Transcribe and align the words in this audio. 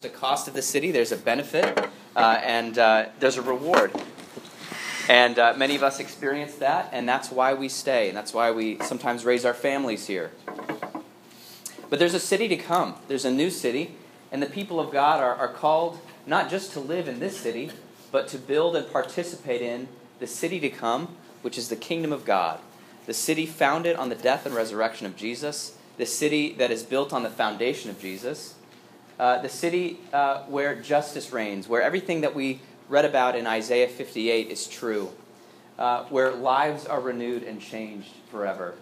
the 0.00 0.08
cost 0.08 0.48
of 0.48 0.54
the 0.54 0.62
city, 0.62 0.90
there's 0.90 1.12
a 1.12 1.16
benefit, 1.18 1.78
uh, 2.16 2.40
and 2.42 2.78
uh, 2.78 3.04
there's 3.18 3.36
a 3.36 3.42
reward. 3.42 3.92
And 5.10 5.38
uh, 5.38 5.52
many 5.58 5.76
of 5.76 5.82
us 5.82 6.00
experience 6.00 6.54
that, 6.54 6.88
and 6.90 7.06
that's 7.06 7.30
why 7.30 7.52
we 7.52 7.68
stay, 7.68 8.08
and 8.08 8.16
that's 8.16 8.32
why 8.32 8.50
we 8.50 8.78
sometimes 8.80 9.26
raise 9.26 9.44
our 9.44 9.52
families 9.52 10.06
here. 10.06 10.30
But 11.90 11.98
there's 11.98 12.14
a 12.14 12.18
city 12.18 12.48
to 12.48 12.56
come, 12.56 12.94
there's 13.08 13.26
a 13.26 13.30
new 13.30 13.50
city, 13.50 13.94
and 14.32 14.42
the 14.42 14.46
people 14.46 14.80
of 14.80 14.90
God 14.90 15.20
are, 15.20 15.34
are 15.34 15.52
called 15.52 15.98
not 16.26 16.48
just 16.48 16.72
to 16.72 16.80
live 16.80 17.06
in 17.06 17.20
this 17.20 17.38
city, 17.38 17.70
but 18.10 18.26
to 18.28 18.38
build 18.38 18.76
and 18.76 18.90
participate 18.90 19.60
in 19.60 19.86
the 20.18 20.26
city 20.26 20.58
to 20.60 20.70
come, 20.70 21.14
which 21.42 21.58
is 21.58 21.68
the 21.68 21.76
kingdom 21.76 22.10
of 22.10 22.24
God. 22.24 22.58
The 23.04 23.12
city 23.12 23.44
founded 23.44 23.96
on 23.96 24.08
the 24.08 24.14
death 24.14 24.46
and 24.46 24.54
resurrection 24.54 25.04
of 25.04 25.14
Jesus, 25.14 25.76
the 25.98 26.06
city 26.06 26.54
that 26.54 26.70
is 26.70 26.84
built 26.84 27.12
on 27.12 27.22
the 27.22 27.28
foundation 27.28 27.90
of 27.90 28.00
Jesus 28.00 28.54
the 29.20 29.48
city 29.48 29.98
uh, 30.12 30.42
where 30.44 30.74
justice 30.74 31.30
reigns, 31.30 31.68
where 31.68 31.82
everything 31.82 32.22
that 32.22 32.34
we 32.34 32.60
read 32.88 33.04
about 33.04 33.36
in 33.36 33.46
Isaiah 33.46 33.88
58 33.88 34.48
is 34.48 34.66
true, 34.66 35.10
uh, 35.78 36.04
where 36.04 36.32
lives 36.32 36.86
are 36.86 37.00
renewed 37.00 37.42
and 37.42 37.60
changed 37.60 38.12
forever. 38.30 38.74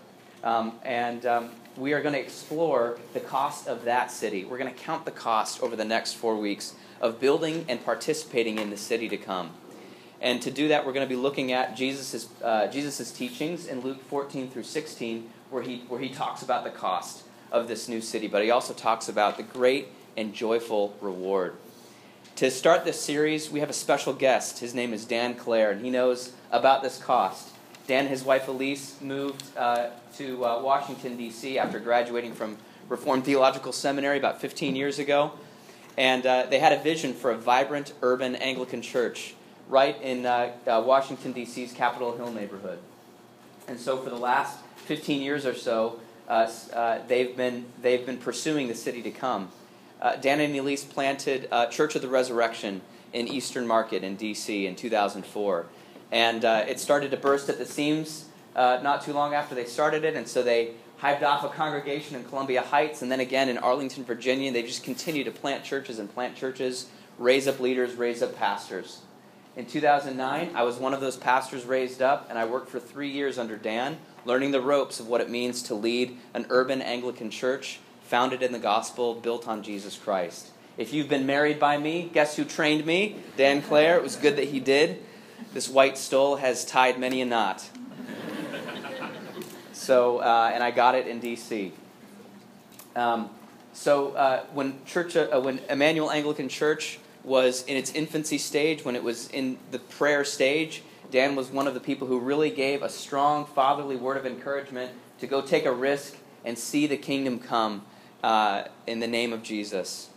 Um, 0.45 0.75
and 0.85 1.27
um, 1.27 1.51
we 1.77 1.93
are 1.93 2.01
going 2.01 2.15
to 2.15 2.21
explore 2.21 2.99
the 3.15 3.21
cost 3.21 3.67
of 3.67 3.85
that 3.85 4.11
city. 4.11 4.45
We're 4.45 4.59
going 4.59 4.73
to 4.73 4.81
count 4.81 5.05
the 5.05 5.11
cost 5.11 5.63
over 5.63 5.77
the 5.77 5.85
next 5.85 6.15
four 6.15 6.37
weeks 6.37 6.75
of 7.01 7.21
building 7.21 7.65
and 7.69 7.85
participating 7.85 8.59
in 8.59 8.71
the 8.71 8.77
city 8.77 9.09
to 9.09 9.17
come. 9.17 9.51
And 10.21 10.43
to 10.43 10.51
do 10.51 10.69
that, 10.69 10.85
we're 10.87 10.93
going 10.93 11.07
to 11.07 11.15
be 11.15 11.21
looking 11.21 11.53
at 11.53 11.77
Jesus' 11.77 12.29
uh, 12.43 12.67
Jesus's 12.69 13.13
teachings 13.13 13.67
in 13.67 13.81
Luke 13.81 14.03
14 14.05 14.51
through 14.51 14.65
16, 14.65 15.31
where 15.51 15.63
he, 15.63 15.85
where 15.89 16.01
he 16.01 16.09
talks 16.09 16.43
about 16.43 16.65
the 16.65 16.71
cost 16.71 17.25
of 17.51 17.69
this 17.69 17.89
new 17.89 18.01
city, 18.01 18.27
but 18.27 18.43
he 18.43 18.51
also 18.51 18.75
talks 18.75 19.09
about 19.09 19.37
the 19.37 19.43
great 19.43 19.89
and 20.19 20.35
joyful 20.35 20.97
reward. 21.01 21.55
To 22.37 22.51
start 22.51 22.85
this 22.85 23.01
series, 23.01 23.51
we 23.51 23.61
have 23.61 23.71
a 23.71 23.75
special 23.75 24.13
guest. 24.13 24.59
His 24.59 24.75
name 24.75 24.93
is 24.93 25.05
Dan 25.05 25.37
Claire, 25.37 25.71
and 25.71 25.85
he 25.85 25.91
knows 25.91 26.33
about 26.51 26.83
this 26.83 26.99
cost. 26.99 27.51
Dan 27.87 28.01
and 28.01 28.09
his 28.09 28.25
wife 28.25 28.49
Elise 28.49 29.01
moved 29.01 29.45
uh, 29.57 29.91
to 30.17 30.45
uh, 30.45 30.61
Washington, 30.61 31.17
D.C. 31.17 31.57
after 31.57 31.79
graduating 31.79 32.33
from 32.35 32.57
Reformed 32.89 33.25
Theological 33.25 33.73
Seminary 33.73 34.19
about 34.19 34.41
15 34.41 34.75
years 34.75 34.99
ago. 34.99 35.33
And 35.97 36.27
uh, 36.27 36.47
they 36.51 36.59
had 36.59 36.73
a 36.73 36.83
vision 36.83 37.15
for 37.15 37.31
a 37.31 37.37
vibrant 37.37 37.93
urban 38.03 38.35
Anglican 38.37 38.83
church 38.83 39.35
right 39.69 40.01
in 40.03 40.27
uh, 40.27 40.53
uh, 40.67 40.83
Washington, 40.85 41.33
D.C.'s 41.33 41.73
Capitol 41.73 42.17
Hill 42.17 42.33
neighborhood. 42.33 42.81
And 43.69 43.79
so 43.79 43.99
for 43.99 44.11
the 44.11 44.19
last 44.19 44.59
15 44.87 45.23
years 45.23 45.47
or 45.47 45.55
so, 45.55 46.01
uh, 46.29 46.99
they've, 47.07 47.37
been, 47.37 47.67
they've 47.83 48.05
been 48.05 48.19
pursuing 48.19 48.67
the 48.67 48.75
city 48.75 49.03
to 49.03 49.11
come 49.11 49.51
uh, 50.01 50.17
Dan 50.17 50.41
and 50.41 50.55
Elise 50.57 50.85
planted 50.85 51.49
uh, 51.51 51.67
Church 51.67 51.95
of 51.95 52.03
the 52.03 52.09
Resurrection 52.09 52.81
in 53.13 53.29
Eastern 53.29 53.67
Market 53.67 54.05
in 54.05 54.17
D.C. 54.17 54.67
in 54.67 54.77
2004. 54.77 55.67
And 56.11 56.45
uh, 56.45 56.65
it 56.69 56.81
started 56.81 57.11
to 57.11 57.17
burst 57.17 57.49
at 57.49 57.59
the 57.59 57.65
seams 57.65 58.27
uh, 58.55 58.81
not 58.83 59.03
too 59.03 59.13
long 59.13 59.35
after 59.35 59.55
they 59.55 59.65
started 59.65 60.05
it, 60.05 60.17
and 60.17 60.27
so 60.27 60.43
they 60.43 60.73
hived 60.99 61.23
off 61.23 61.45
a 61.45 61.49
congregation 61.49 62.17
in 62.17 62.25
Columbia 62.25 62.61
Heights 62.61 63.03
and 63.03 63.13
then 63.13 63.21
again 63.21 63.49
in 63.49 63.57
Arlington, 63.57 64.05
Virginia. 64.05 64.51
They 64.51 64.65
just 64.65 64.83
continue 64.83 65.23
to 65.25 65.31
plant 65.31 65.63
churches 65.65 65.99
and 65.99 66.13
plant 66.13 66.37
churches, 66.37 66.89
raise 67.19 67.47
up 67.47 67.61
leaders, 67.61 67.95
raise 67.95 68.23
up 68.23 68.37
pastors. 68.37 69.03
In 69.57 69.67
2009, 69.67 70.51
I 70.55 70.63
was 70.63 70.77
one 70.77 70.95
of 70.95 71.01
those 71.01 71.17
pastors 71.17 71.65
raised 71.65 72.03
up, 72.03 72.27
and 72.29 72.39
I 72.39 72.45
worked 72.45 72.69
for 72.69 72.79
three 72.79 73.11
years 73.11 73.39
under 73.39 73.57
Dan, 73.57 73.99
learning 74.25 74.53
the 74.53 74.61
ropes 74.61 75.01
of 75.01 75.09
what 75.09 75.21
it 75.21 75.31
means 75.31 75.63
to 75.65 75.75
lead 75.75 76.17
an 76.35 76.47
urban 76.49 76.81
Anglican 76.83 77.31
church 77.31 77.81
founded 78.09 78.43
in 78.43 78.53
the 78.53 78.59
gospel, 78.59 79.15
built 79.15 79.47
on 79.47 79.63
Jesus 79.63 79.97
Christ. 79.97 80.49
If 80.79 80.95
you've 80.95 81.11
been 81.11 81.27
married 81.27 81.61
by 81.61 81.77
me, 81.77 82.09
guess 82.11 82.37
who 82.37 82.45
trained 82.45 82.87
me? 82.87 83.17
Dan 83.37 83.61
Claire. 83.61 83.99
It 83.99 84.03
was 84.03 84.17
good 84.17 84.37
that 84.37 84.49
he 84.49 84.61
did. 84.61 85.03
This 85.53 85.69
white 85.69 85.99
stole 85.99 86.37
has 86.37 86.65
tied 86.65 86.99
many 86.99 87.21
a 87.21 87.27
knot. 87.27 87.69
So, 89.73 90.19
uh, 90.19 90.51
and 90.55 90.63
I 90.63 90.71
got 90.71 90.95
it 90.95 91.07
in 91.07 91.21
D.C. 91.21 91.73
Um, 92.97 93.29
so 93.75 94.13
uh, 94.13 94.45
when 94.55 94.83
church, 94.87 95.15
uh, 95.15 95.39
when 95.41 95.59
Immanuel 95.69 96.11
Anglican 96.11 96.49
Church 96.49 96.99
was 97.25 97.63
in 97.65 97.77
its 97.77 97.93
infancy 97.93 98.39
stage, 98.39 98.87
when 98.87 98.97
it 98.97 99.05
was 99.05 99.29
in 99.29 99.59
the 99.71 99.79
prayer 99.79 100.25
stage, 100.25 100.83
Dan 101.11 101.37
was 101.37 101.51
one 101.51 101.67
of 101.67 101.75
the 101.75 101.81
people 101.81 102.09
who 102.09 102.19
really 102.19 102.51
gave 102.51 102.83
a 102.83 102.89
strong 102.89 103.45
fatherly 103.45 103.97
word 103.97 104.17
of 104.17 104.25
encouragement 104.25 104.93
to 105.21 105.27
go 105.27 105.43
take 105.43 105.67
a 105.67 105.73
risk 105.73 106.17
and 106.45 106.59
see 106.59 106.87
the 106.87 106.97
kingdom 106.97 107.39
come 107.39 107.85
uh, 108.23 108.65
in 108.87 109.01
the 109.01 109.07
name 109.07 109.33
of 109.33 109.43
Jesus. 109.43 110.09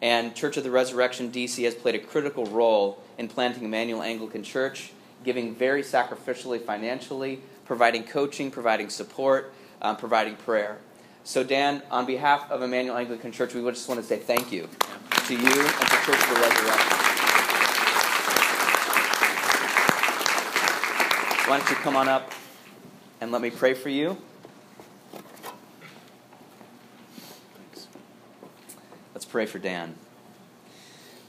And 0.00 0.34
Church 0.34 0.56
of 0.56 0.64
the 0.64 0.70
Resurrection 0.70 1.30
DC 1.30 1.64
has 1.64 1.74
played 1.74 1.94
a 1.94 1.98
critical 1.98 2.46
role 2.46 3.02
in 3.18 3.28
planting 3.28 3.64
Immanuel 3.64 4.02
Anglican 4.02 4.42
Church, 4.42 4.92
giving 5.24 5.54
very 5.54 5.82
sacrificially 5.82 6.60
financially, 6.60 7.40
providing 7.64 8.02
coaching, 8.04 8.50
providing 8.50 8.90
support, 8.90 9.52
um, 9.80 9.96
providing 9.96 10.34
prayer. 10.34 10.78
So, 11.24 11.44
Dan, 11.44 11.82
on 11.90 12.04
behalf 12.04 12.50
of 12.50 12.62
Immanuel 12.62 12.96
Anglican 12.96 13.30
Church, 13.30 13.54
we 13.54 13.62
just 13.70 13.88
want 13.88 14.00
to 14.00 14.06
say 14.06 14.18
thank 14.18 14.50
you 14.50 14.68
to 15.26 15.34
you 15.34 15.40
and 15.40 15.88
to 15.88 15.96
Church 16.04 16.20
of 16.20 16.28
the 16.28 16.40
Resurrection. 16.40 17.02
Why 21.46 21.58
don't 21.58 21.70
you 21.70 21.76
come 21.76 21.96
on 21.96 22.08
up 22.08 22.32
and 23.20 23.30
let 23.30 23.40
me 23.40 23.50
pray 23.50 23.74
for 23.74 23.88
you? 23.88 24.16
Pray 29.32 29.46
for 29.46 29.58
Dan. 29.58 29.94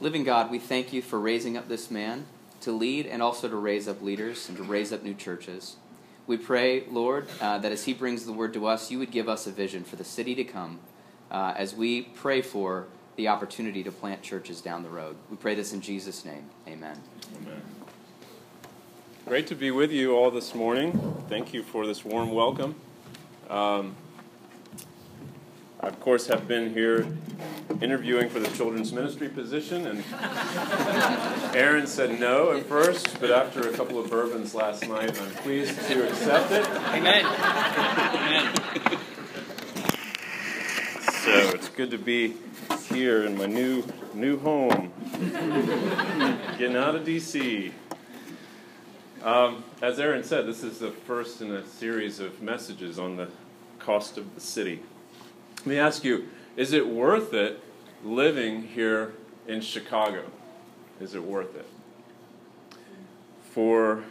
Living 0.02 0.26
God, 0.26 0.52
we 0.52 0.60
thank 0.60 0.92
you 0.92 1.02
for 1.02 1.18
raising 1.18 1.56
up 1.56 1.70
this 1.70 1.90
man 1.90 2.26
to 2.60 2.74
lead 2.74 3.06
and 3.06 3.22
also 3.24 3.48
to 3.48 3.56
raise 3.56 3.88
up 3.88 4.02
leaders 4.02 4.50
and 4.50 4.58
to 4.58 4.64
raise 4.64 4.92
up 4.92 5.04
new 5.04 5.14
churches. 5.14 5.78
We 6.28 6.36
pray, 6.36 6.84
Lord, 6.92 7.30
uh, 7.40 7.60
that 7.60 7.72
as 7.72 7.86
he 7.86 7.94
brings 7.94 8.26
the 8.26 8.34
word 8.34 8.54
to 8.56 8.68
us, 8.68 8.92
you 8.92 9.00
would 9.00 9.10
give 9.10 9.30
us 9.30 9.48
a 9.48 9.52
vision 9.52 9.86
for 9.86 9.96
the 9.96 10.04
city 10.04 10.36
to 10.36 10.44
come 10.44 10.80
uh, 11.32 11.54
as 11.56 11.74
we 11.74 12.02
pray 12.02 12.42
for 12.42 12.88
the 13.16 13.30
opportunity 13.30 13.84
to 13.84 13.92
plant 13.92 14.22
churches 14.22 14.60
down 14.60 14.84
the 14.84 14.90
road. 14.90 15.16
We 15.30 15.38
pray 15.38 15.56
this 15.56 15.72
in 15.72 15.80
Jesus' 15.80 16.26
name. 16.26 16.50
Amen. 16.68 16.98
Amen. 17.42 17.62
Great 19.26 19.48
to 19.48 19.56
be 19.56 19.72
with 19.72 19.92
you 19.94 20.14
all 20.14 20.30
this 20.30 20.54
morning. 20.54 21.24
Thank 21.30 21.54
you 21.54 21.64
for 21.64 21.88
this 21.88 22.04
warm 22.04 22.32
welcome. 22.32 22.76
Um, 23.50 23.96
I, 25.84 25.88
of 25.88 26.00
course, 26.00 26.28
have 26.28 26.48
been 26.48 26.74
here 26.74 27.06
interviewing 27.82 28.30
for 28.30 28.40
the 28.40 28.48
children's 28.56 28.94
ministry 28.94 29.28
position, 29.28 29.86
and 29.88 30.04
Aaron 31.54 31.88
said 31.88 32.20
no 32.22 32.54
at 32.54 32.66
first, 32.68 33.20
but 33.20 33.32
after 33.32 33.68
a 33.68 33.74
couple 33.74 34.00
of 34.00 34.10
bourbons 34.10 34.56
last 34.56 34.88
night, 34.88 35.10
I'm 35.22 35.32
pleased 35.32 35.78
to 35.88 36.08
accept 36.08 36.52
it. 36.52 36.66
Amen. 36.68 37.26
Amen. 37.26 38.56
So 41.24 41.50
it's 41.50 41.68
good 41.68 41.92
to 41.92 41.98
be 41.98 42.36
here 42.90 43.26
in 43.26 43.38
my 43.38 43.46
new 43.46 43.84
new 44.14 44.40
home, 44.40 44.94
getting 46.58 46.78
out 46.78 46.96
of 46.96 47.06
DC. 47.06 47.74
Um, 49.22 49.66
as 49.82 50.00
Aaron 50.00 50.24
said, 50.24 50.46
this 50.46 50.64
is 50.64 50.80
the 50.80 50.92
first 50.92 51.42
in 51.42 51.52
a 51.52 51.66
series 51.66 52.22
of 52.22 52.42
messages 52.42 53.00
on 53.00 53.18
the 53.18 53.28
cost 53.80 54.18
of 54.18 54.34
the 54.36 54.42
city. 54.42 54.82
Let 55.64 55.68
me 55.68 55.80
ask 55.80 56.04
you 56.04 56.28
is 56.58 56.74
it 56.74 56.88
worth 56.88 57.34
it 57.34 57.60
living 58.04 58.64
here 58.64 59.14
in 59.48 59.62
Chicago? 59.62 60.26
Is 61.00 61.16
it 61.16 61.24
worth 61.24 61.56
it? 61.56 61.66
For, 63.52 64.04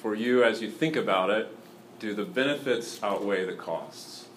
for 0.00 0.14
you, 0.14 0.42
as 0.42 0.62
you 0.62 0.70
think 0.70 0.96
about 0.96 1.28
it, 1.28 1.54
do 1.98 2.14
the 2.14 2.24
benefits 2.24 3.02
outweigh 3.02 3.44
the 3.44 3.52
costs? 3.52 4.28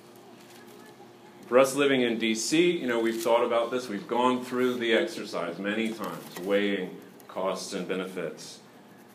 For 1.47 1.57
us 1.57 1.75
living 1.75 2.01
in 2.01 2.19
DC, 2.19 2.79
you 2.79 2.87
know, 2.87 2.99
we've 2.99 3.21
thought 3.21 3.45
about 3.45 3.71
this, 3.71 3.87
we've 3.87 4.07
gone 4.07 4.43
through 4.43 4.75
the 4.75 4.93
exercise 4.93 5.57
many 5.57 5.93
times, 5.93 6.39
weighing 6.41 6.97
costs 7.29 7.73
and 7.73 7.87
benefits. 7.87 8.59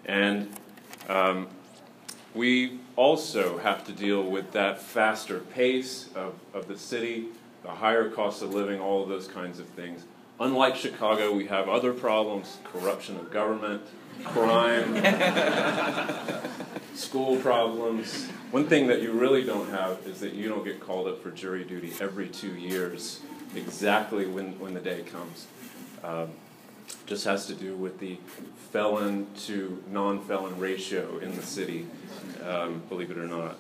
And 0.07 0.49
um, 1.09 1.49
we 2.35 2.79
also 2.97 3.59
have 3.59 3.85
to 3.87 3.93
deal 3.93 4.23
with 4.23 4.53
that 4.53 4.81
faster 4.81 5.41
pace 5.41 6.09
of, 6.15 6.35
of 6.55 6.69
the 6.69 6.79
city, 6.79 7.27
the 7.63 7.71
higher 7.71 8.09
cost 8.09 8.43
of 8.43 8.55
living, 8.55 8.81
all 8.81 9.03
of 9.03 9.09
those 9.09 9.29
kinds 9.29 9.59
of 9.59 9.67
things. 9.69 10.05
Unlike 10.41 10.77
Chicago, 10.77 11.33
we 11.33 11.47
have 11.47 11.69
other 11.69 11.93
problems 11.93 12.59
corruption 12.65 13.17
of 13.17 13.31
government, 13.31 13.83
crime, 14.25 14.97
school 16.95 17.37
problems. 17.37 18.27
One 18.51 18.67
thing 18.67 18.87
that 18.89 19.03
you 19.03 19.13
really 19.13 19.45
don't 19.45 19.71
have 19.71 19.99
is 20.07 20.21
that 20.21 20.33
you 20.33 20.49
don't 20.49 20.65
get 20.65 20.81
called 20.81 21.07
up 21.07 21.23
for 21.23 21.31
jury 21.31 21.65
duty 21.65 21.93
every 22.01 22.29
two 22.29 22.55
years, 22.55 23.21
exactly 23.55 24.27
when, 24.27 24.59
when 24.59 24.75
the 24.75 24.81
day 24.81 25.03
comes. 25.03 25.47
Um, 26.03 26.31
just 27.07 27.25
has 27.25 27.47
to 27.47 27.55
do 27.55 27.75
with 27.75 27.99
the 27.99 28.19
felon 28.71 29.27
to 29.47 29.83
non 29.91 30.21
felon 30.25 30.59
ratio 30.59 31.19
in 31.19 31.35
the 31.37 31.43
city 31.43 31.87
um, 32.45 32.83
believe 32.89 33.11
it 33.11 33.19
or 33.19 33.27
not. 33.27 33.57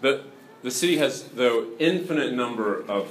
But 0.00 0.24
the 0.62 0.70
city 0.70 0.98
has, 0.98 1.24
though, 1.24 1.68
infinite 1.78 2.32
number 2.32 2.84
of 2.88 3.08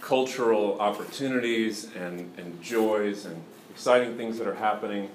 cultural 0.00 0.80
opportunities 0.80 1.88
and, 1.94 2.32
and 2.36 2.62
joys 2.62 3.24
and 3.24 3.42
exciting 3.70 4.16
things 4.16 4.38
that 4.38 4.46
are 4.46 4.54
happening. 4.54 5.10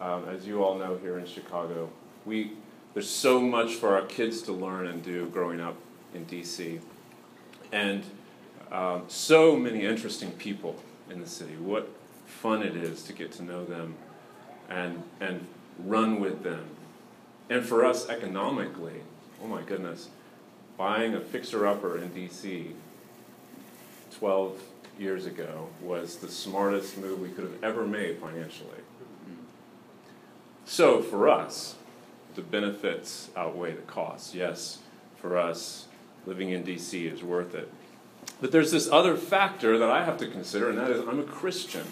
Um, 0.00 0.28
as 0.28 0.46
you 0.46 0.64
all 0.64 0.78
know 0.78 0.98
here 0.98 1.18
in 1.18 1.26
Chicago, 1.26 1.90
we, 2.24 2.52
there's 2.94 3.08
so 3.08 3.40
much 3.40 3.74
for 3.74 3.94
our 3.94 4.02
kids 4.02 4.42
to 4.42 4.52
learn 4.52 4.86
and 4.86 5.02
do 5.02 5.26
growing 5.26 5.60
up 5.60 5.76
in 6.14 6.26
DC. 6.26 6.80
And 7.72 8.04
um, 8.72 9.04
so 9.08 9.56
many 9.56 9.84
interesting 9.84 10.32
people 10.32 10.76
in 11.10 11.20
the 11.20 11.28
city. 11.28 11.56
What 11.56 11.88
fun 12.30 12.62
it 12.62 12.76
is 12.76 13.02
to 13.04 13.12
get 13.12 13.32
to 13.32 13.42
know 13.42 13.64
them 13.64 13.94
and, 14.68 15.02
and 15.20 15.46
run 15.78 16.20
with 16.20 16.42
them. 16.42 16.64
And 17.48 17.64
for 17.64 17.84
us 17.84 18.08
economically, 18.08 19.02
oh 19.42 19.46
my 19.46 19.62
goodness, 19.62 20.08
buying 20.76 21.14
a 21.14 21.20
fixer 21.20 21.66
upper 21.66 21.98
in 21.98 22.10
DC 22.10 22.72
12 24.18 24.60
years 24.98 25.26
ago 25.26 25.68
was 25.82 26.16
the 26.16 26.28
smartest 26.28 26.98
move 26.98 27.20
we 27.20 27.28
could 27.28 27.44
have 27.44 27.64
ever 27.64 27.86
made 27.86 28.18
financially. 28.18 28.80
So 30.64 31.02
for 31.02 31.28
us, 31.28 31.74
the 32.36 32.42
benefits 32.42 33.30
outweigh 33.36 33.72
the 33.72 33.82
costs. 33.82 34.34
Yes, 34.34 34.78
for 35.16 35.36
us, 35.36 35.86
living 36.26 36.50
in 36.50 36.62
DC 36.62 37.12
is 37.12 37.22
worth 37.22 37.54
it. 37.54 37.72
But 38.40 38.52
there's 38.52 38.70
this 38.70 38.88
other 38.90 39.16
factor 39.16 39.78
that 39.78 39.90
I 39.90 40.04
have 40.04 40.18
to 40.18 40.26
consider, 40.26 40.68
and 40.68 40.78
that 40.78 40.90
is 40.90 41.06
I'm 41.06 41.18
a 41.18 41.24
Christian. 41.24 41.86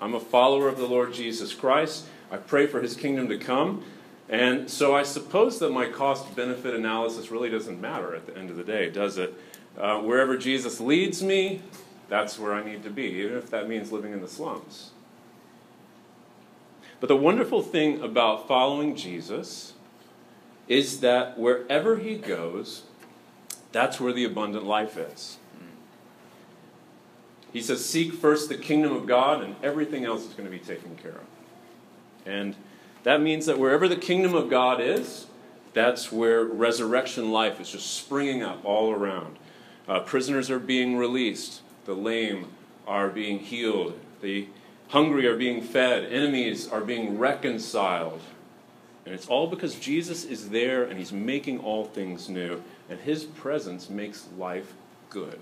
I'm 0.00 0.14
a 0.14 0.20
follower 0.20 0.68
of 0.68 0.78
the 0.78 0.86
Lord 0.86 1.14
Jesus 1.14 1.54
Christ. 1.54 2.06
I 2.30 2.36
pray 2.36 2.66
for 2.66 2.80
his 2.80 2.96
kingdom 2.96 3.28
to 3.28 3.38
come. 3.38 3.84
And 4.28 4.70
so 4.70 4.94
I 4.94 5.02
suppose 5.02 5.58
that 5.58 5.70
my 5.70 5.86
cost 5.86 6.34
benefit 6.34 6.74
analysis 6.74 7.30
really 7.30 7.50
doesn't 7.50 7.80
matter 7.80 8.14
at 8.14 8.26
the 8.26 8.36
end 8.36 8.50
of 8.50 8.56
the 8.56 8.64
day, 8.64 8.90
does 8.90 9.18
it? 9.18 9.34
Uh, 9.78 10.00
wherever 10.00 10.36
Jesus 10.36 10.80
leads 10.80 11.22
me, 11.22 11.60
that's 12.08 12.38
where 12.38 12.54
I 12.54 12.64
need 12.64 12.82
to 12.84 12.90
be, 12.90 13.04
even 13.04 13.36
if 13.36 13.50
that 13.50 13.68
means 13.68 13.92
living 13.92 14.12
in 14.12 14.20
the 14.20 14.28
slums. 14.28 14.90
But 17.00 17.08
the 17.08 17.16
wonderful 17.16 17.62
thing 17.62 18.00
about 18.00 18.48
following 18.48 18.96
Jesus 18.96 19.74
is 20.68 21.00
that 21.00 21.38
wherever 21.38 21.98
he 21.98 22.16
goes, 22.16 22.84
that's 23.72 24.00
where 24.00 24.12
the 24.12 24.24
abundant 24.24 24.64
life 24.64 24.96
is. 24.96 25.36
He 27.54 27.62
says, 27.62 27.82
Seek 27.84 28.12
first 28.12 28.48
the 28.48 28.56
kingdom 28.56 28.92
of 28.92 29.06
God, 29.06 29.42
and 29.42 29.54
everything 29.62 30.04
else 30.04 30.26
is 30.26 30.34
going 30.34 30.44
to 30.44 30.50
be 30.50 30.58
taken 30.58 30.96
care 30.96 31.12
of. 31.12 31.26
And 32.26 32.56
that 33.04 33.22
means 33.22 33.46
that 33.46 33.60
wherever 33.60 33.86
the 33.86 33.96
kingdom 33.96 34.34
of 34.34 34.50
God 34.50 34.80
is, 34.80 35.26
that's 35.72 36.10
where 36.10 36.44
resurrection 36.44 37.30
life 37.30 37.60
is 37.60 37.70
just 37.70 37.94
springing 37.94 38.42
up 38.42 38.64
all 38.64 38.92
around. 38.92 39.38
Uh, 39.86 40.00
prisoners 40.00 40.50
are 40.50 40.58
being 40.58 40.96
released, 40.96 41.62
the 41.84 41.94
lame 41.94 42.48
are 42.88 43.08
being 43.08 43.38
healed, 43.38 43.98
the 44.20 44.48
hungry 44.88 45.26
are 45.28 45.36
being 45.36 45.62
fed, 45.62 46.04
enemies 46.12 46.66
are 46.68 46.80
being 46.80 47.18
reconciled. 47.18 48.20
And 49.06 49.14
it's 49.14 49.28
all 49.28 49.46
because 49.46 49.76
Jesus 49.76 50.24
is 50.24 50.48
there 50.48 50.82
and 50.82 50.98
he's 50.98 51.12
making 51.12 51.60
all 51.60 51.84
things 51.84 52.28
new, 52.28 52.64
and 52.88 52.98
his 52.98 53.24
presence 53.24 53.88
makes 53.88 54.26
life 54.36 54.72
good. 55.08 55.40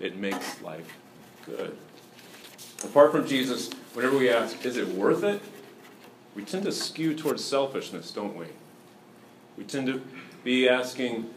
It 0.00 0.16
makes 0.16 0.60
life 0.62 0.96
good. 1.46 1.76
Apart 2.84 3.12
from 3.12 3.26
Jesus, 3.26 3.70
whenever 3.94 4.18
we 4.18 4.28
ask, 4.28 4.64
is 4.64 4.76
it 4.76 4.88
worth 4.88 5.22
it? 5.22 5.40
We 6.34 6.44
tend 6.44 6.64
to 6.64 6.72
skew 6.72 7.14
towards 7.14 7.44
selfishness, 7.44 8.10
don't 8.10 8.36
we? 8.36 8.46
We 9.56 9.64
tend 9.64 9.86
to 9.88 10.00
be 10.44 10.68
asking, 10.68 11.30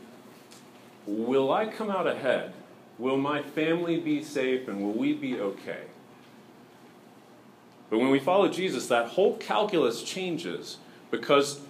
will 1.05 1.51
I 1.51 1.65
come 1.67 1.89
out 1.89 2.07
ahead? 2.07 2.53
Will 2.97 3.17
my 3.17 3.41
family 3.41 3.99
be 3.99 4.23
safe 4.23 4.67
and 4.67 4.81
will 4.81 4.93
we 4.93 5.13
be 5.13 5.39
okay? 5.39 5.81
But 7.89 7.99
when 7.99 8.09
we 8.09 8.19
follow 8.19 8.47
Jesus, 8.47 8.87
that 8.87 9.09
whole 9.09 9.37
calculus 9.37 10.01
changes 10.01 10.77
because 11.11 11.61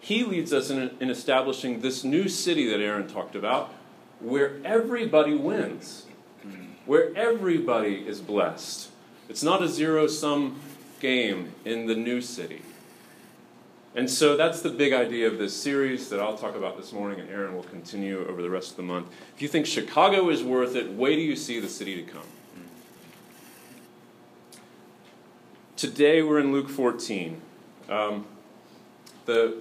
he 0.00 0.22
leads 0.22 0.52
us 0.52 0.70
in, 0.70 0.90
in 1.00 1.10
establishing 1.10 1.80
this 1.80 2.04
new 2.04 2.28
city 2.28 2.68
that 2.70 2.80
Aaron 2.80 3.08
talked 3.08 3.34
about 3.34 3.72
where 4.20 4.60
everybody 4.64 5.34
wins, 5.34 6.06
where 6.86 7.16
everybody 7.16 8.06
is 8.06 8.20
blessed. 8.20 8.88
It's 9.28 9.42
not 9.42 9.62
a 9.62 9.68
zero 9.68 10.06
sum 10.06 10.60
game 11.00 11.52
in 11.64 11.86
the 11.86 11.94
new 11.94 12.20
city. 12.20 12.62
And 13.96 14.10
so 14.10 14.36
that's 14.36 14.60
the 14.60 14.70
big 14.70 14.92
idea 14.92 15.28
of 15.28 15.38
this 15.38 15.54
series 15.54 16.08
that 16.08 16.18
I'll 16.18 16.36
talk 16.36 16.56
about 16.56 16.76
this 16.76 16.92
morning, 16.92 17.20
and 17.20 17.30
Aaron 17.30 17.54
will 17.54 17.62
continue 17.62 18.26
over 18.26 18.42
the 18.42 18.50
rest 18.50 18.72
of 18.72 18.76
the 18.76 18.82
month. 18.82 19.08
If 19.36 19.40
you 19.40 19.46
think 19.46 19.66
Chicago 19.66 20.30
is 20.30 20.42
worth 20.42 20.74
it, 20.74 20.90
wait 20.90 21.16
till 21.16 21.24
you 21.24 21.36
see 21.36 21.60
the 21.60 21.68
city 21.68 22.02
to 22.02 22.10
come. 22.10 22.26
Today 25.76 26.22
we're 26.22 26.40
in 26.40 26.50
Luke 26.50 26.68
14. 26.68 27.40
Um, 27.88 28.26
the, 29.26 29.58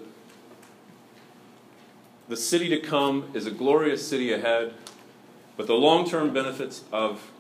the 2.28 2.38
city 2.38 2.70
to 2.70 2.80
come 2.80 3.30
is 3.34 3.46
a 3.46 3.52
glorious 3.52 4.08
city 4.08 4.34
ahead, 4.34 4.74
but 5.58 5.68
the 5.68 5.76
long 5.76 6.10
term 6.10 6.34
benefits 6.34 6.84
of 6.92 7.32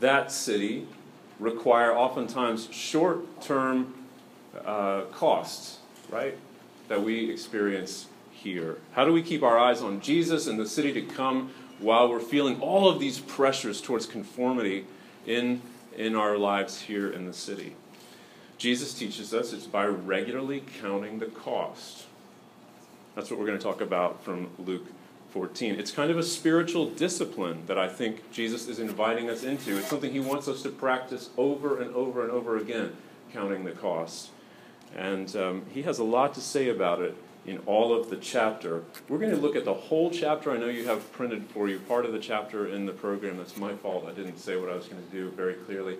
that 0.00 0.32
city 0.32 0.86
require 1.38 1.96
oftentimes 1.96 2.68
short 2.72 3.40
term 3.42 3.94
uh, 4.64 5.02
costs 5.12 5.78
right? 6.12 6.36
That 6.88 7.02
we 7.02 7.30
experience 7.30 8.06
here. 8.30 8.76
How 8.92 9.04
do 9.04 9.12
we 9.12 9.22
keep 9.22 9.42
our 9.42 9.58
eyes 9.58 9.80
on 9.80 10.00
Jesus 10.00 10.46
and 10.46 10.60
the 10.60 10.68
city 10.68 10.92
to 10.92 11.02
come 11.02 11.50
while 11.80 12.08
we're 12.08 12.20
feeling 12.20 12.60
all 12.60 12.88
of 12.88 13.00
these 13.00 13.18
pressures 13.18 13.80
towards 13.80 14.06
conformity 14.06 14.84
in, 15.26 15.62
in 15.96 16.14
our 16.14 16.36
lives 16.36 16.82
here 16.82 17.10
in 17.10 17.26
the 17.26 17.32
city? 17.32 17.74
Jesus 18.58 18.94
teaches 18.94 19.34
us 19.34 19.52
it's 19.52 19.66
by 19.66 19.86
regularly 19.86 20.62
counting 20.80 21.18
the 21.18 21.26
cost. 21.26 22.04
That's 23.16 23.30
what 23.30 23.40
we're 23.40 23.46
going 23.46 23.58
to 23.58 23.64
talk 23.64 23.80
about 23.80 24.22
from 24.22 24.50
Luke 24.58 24.86
14. 25.32 25.78
It's 25.78 25.90
kind 25.90 26.10
of 26.10 26.18
a 26.18 26.22
spiritual 26.22 26.86
discipline 26.90 27.62
that 27.66 27.78
I 27.78 27.88
think 27.88 28.30
Jesus 28.32 28.68
is 28.68 28.78
inviting 28.78 29.30
us 29.30 29.42
into. 29.42 29.78
It's 29.78 29.88
something 29.88 30.12
he 30.12 30.20
wants 30.20 30.46
us 30.46 30.62
to 30.62 30.68
practice 30.68 31.30
over 31.38 31.80
and 31.80 31.94
over 31.94 32.22
and 32.22 32.30
over 32.30 32.58
again, 32.58 32.94
counting 33.32 33.64
the 33.64 33.72
cost. 33.72 34.30
And 34.94 35.34
um, 35.36 35.62
he 35.72 35.82
has 35.82 35.98
a 35.98 36.04
lot 36.04 36.34
to 36.34 36.40
say 36.42 36.68
about 36.68 37.00
it 37.00 37.16
in 37.46 37.58
all 37.64 37.98
of 37.98 38.10
the 38.10 38.16
chapter. 38.16 38.82
We're 39.08 39.18
going 39.18 39.34
to 39.34 39.40
look 39.40 39.56
at 39.56 39.64
the 39.64 39.74
whole 39.74 40.10
chapter. 40.10 40.52
I 40.52 40.58
know 40.58 40.66
you 40.66 40.86
have 40.86 41.10
printed 41.12 41.46
for 41.46 41.66
you 41.66 41.78
part 41.78 42.04
of 42.04 42.12
the 42.12 42.18
chapter 42.18 42.66
in 42.66 42.84
the 42.84 42.92
program. 42.92 43.38
That's 43.38 43.56
my 43.56 43.74
fault. 43.74 44.06
I 44.06 44.12
didn't 44.12 44.38
say 44.38 44.56
what 44.56 44.68
I 44.68 44.74
was 44.74 44.86
going 44.86 45.02
to 45.02 45.10
do 45.10 45.30
very 45.30 45.54
clearly. 45.54 45.96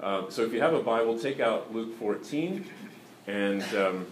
Uh, 0.00 0.30
so 0.30 0.42
if 0.42 0.52
you 0.52 0.60
have 0.60 0.74
a 0.74 0.82
Bible, 0.82 1.18
take 1.18 1.40
out 1.40 1.74
Luke 1.74 1.98
14. 1.98 2.64
And 3.26 3.62
um, 3.74 4.06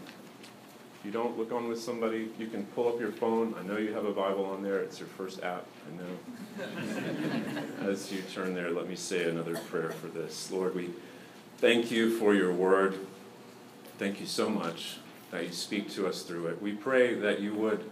if 1.04 1.08
you 1.08 1.12
don't 1.12 1.36
look 1.36 1.52
on 1.52 1.68
with 1.68 1.78
somebody, 1.78 2.30
you 2.38 2.46
can 2.46 2.64
pull 2.74 2.88
up 2.88 2.98
your 2.98 3.12
phone. 3.12 3.54
I 3.60 3.62
know 3.62 3.76
you 3.76 3.92
have 3.92 4.06
a 4.06 4.12
Bible 4.12 4.46
on 4.46 4.62
there. 4.62 4.78
It's 4.78 4.98
your 4.98 5.08
first 5.08 5.42
app. 5.42 5.66
I 5.86 6.00
know. 6.00 7.82
As 7.90 8.10
you 8.10 8.22
turn 8.32 8.54
there, 8.54 8.70
let 8.70 8.88
me 8.88 8.96
say 8.96 9.28
another 9.28 9.54
prayer 9.54 9.90
for 9.90 10.06
this. 10.06 10.50
Lord, 10.50 10.74
we 10.74 10.88
thank 11.58 11.90
you 11.90 12.16
for 12.18 12.34
your 12.34 12.54
word. 12.54 12.98
Thank 13.98 14.18
you 14.18 14.24
so 14.24 14.48
much 14.48 14.96
that 15.30 15.44
you 15.44 15.52
speak 15.52 15.90
to 15.90 16.06
us 16.06 16.22
through 16.22 16.46
it. 16.46 16.62
We 16.62 16.72
pray 16.72 17.12
that 17.12 17.38
you 17.38 17.52
would 17.52 17.84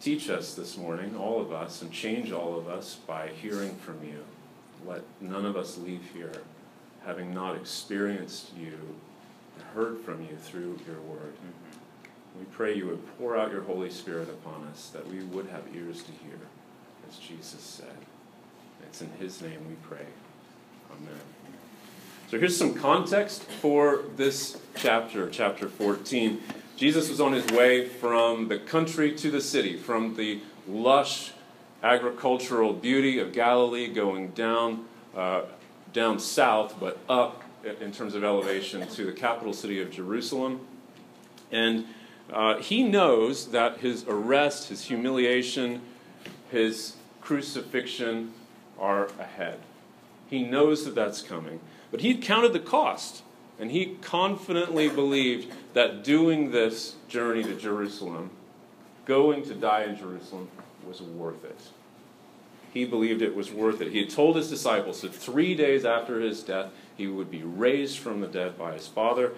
teach 0.00 0.30
us 0.30 0.54
this 0.54 0.78
morning, 0.78 1.14
all 1.14 1.42
of 1.42 1.52
us, 1.52 1.82
and 1.82 1.92
change 1.92 2.32
all 2.32 2.56
of 2.56 2.68
us 2.68 2.94
by 3.06 3.28
hearing 3.28 3.74
from 3.74 4.02
you. 4.02 4.24
Let 4.86 5.02
none 5.20 5.44
of 5.44 5.58
us 5.58 5.76
leave 5.76 6.08
here 6.14 6.40
having 7.04 7.34
not 7.34 7.54
experienced 7.54 8.56
you 8.56 8.78
and 9.56 9.66
heard 9.74 10.00
from 10.00 10.22
you 10.22 10.38
through 10.38 10.78
your 10.86 11.00
word. 11.02 11.34
Mm-hmm. 11.34 11.69
We 12.38 12.44
pray 12.46 12.76
you 12.76 12.86
would 12.86 13.18
pour 13.18 13.36
out 13.36 13.50
your 13.50 13.62
Holy 13.62 13.90
Spirit 13.90 14.28
upon 14.28 14.66
us, 14.72 14.90
that 14.92 15.06
we 15.08 15.20
would 15.20 15.46
have 15.46 15.62
ears 15.74 16.02
to 16.02 16.12
hear, 16.12 16.38
as 17.08 17.18
Jesus 17.18 17.60
said. 17.60 17.96
It's 18.82 19.02
in 19.02 19.10
his 19.18 19.40
name 19.42 19.60
we 19.68 19.74
pray. 19.88 20.06
Amen. 20.90 21.20
So 22.30 22.38
here's 22.38 22.56
some 22.56 22.74
context 22.74 23.42
for 23.42 24.04
this 24.16 24.56
chapter, 24.76 25.28
chapter 25.28 25.68
14. 25.68 26.40
Jesus 26.76 27.10
was 27.10 27.20
on 27.20 27.32
his 27.32 27.46
way 27.52 27.86
from 27.86 28.48
the 28.48 28.58
country 28.58 29.12
to 29.16 29.30
the 29.30 29.40
city, 29.40 29.76
from 29.76 30.14
the 30.14 30.40
lush 30.68 31.32
agricultural 31.82 32.72
beauty 32.72 33.18
of 33.18 33.32
Galilee 33.32 33.88
going 33.88 34.28
down, 34.28 34.84
uh, 35.16 35.42
down 35.92 36.18
south, 36.18 36.76
but 36.78 36.98
up 37.08 37.42
in 37.80 37.92
terms 37.92 38.14
of 38.14 38.24
elevation 38.24 38.86
to 38.88 39.04
the 39.04 39.12
capital 39.12 39.52
city 39.52 39.80
of 39.80 39.90
Jerusalem. 39.90 40.60
And 41.52 41.86
uh, 42.32 42.58
he 42.58 42.82
knows 42.82 43.48
that 43.48 43.78
his 43.78 44.04
arrest, 44.08 44.68
his 44.68 44.84
humiliation, 44.84 45.82
his 46.50 46.94
crucifixion 47.20 48.32
are 48.78 49.06
ahead. 49.18 49.58
He 50.28 50.42
knows 50.44 50.84
that 50.84 50.94
that's 50.94 51.22
coming. 51.22 51.60
But 51.90 52.00
he'd 52.00 52.22
counted 52.22 52.52
the 52.52 52.60
cost, 52.60 53.22
and 53.58 53.70
he 53.70 53.96
confidently 54.00 54.88
believed 54.88 55.52
that 55.74 56.04
doing 56.04 56.50
this 56.50 56.94
journey 57.08 57.42
to 57.42 57.54
Jerusalem, 57.54 58.30
going 59.06 59.42
to 59.44 59.54
die 59.54 59.84
in 59.84 59.96
Jerusalem, 59.96 60.48
was 60.86 61.02
worth 61.02 61.44
it. 61.44 61.58
he 62.72 62.84
believed 62.84 63.20
it 63.20 63.34
was 63.34 63.50
worth 63.50 63.80
it. 63.80 63.90
He 63.92 63.98
had 63.98 64.10
told 64.10 64.36
his 64.36 64.48
disciples 64.48 65.00
that 65.00 65.12
three 65.12 65.54
days 65.54 65.84
after 65.84 66.20
his 66.20 66.42
death, 66.42 66.70
he 66.96 67.06
would 67.08 67.30
be 67.30 67.42
raised 67.42 67.98
from 67.98 68.20
the 68.20 68.28
dead 68.28 68.56
by 68.56 68.74
his 68.74 68.86
Father, 68.86 69.32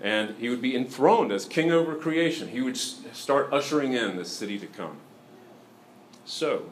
and 0.00 0.34
he 0.38 0.48
would 0.48 0.62
be 0.62 0.74
enthroned 0.74 1.32
as 1.32 1.44
king 1.44 1.70
over 1.70 1.94
creation. 1.94 2.48
He 2.48 2.60
would 2.60 2.76
start 2.76 3.52
ushering 3.52 3.92
in 3.92 4.16
the 4.16 4.24
city 4.24 4.58
to 4.58 4.66
come. 4.66 4.96
So, 6.24 6.70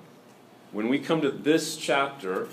when 0.72 0.88
we 0.88 0.98
come 0.98 1.20
to 1.22 1.30
this 1.30 1.76
chapter 1.76 2.48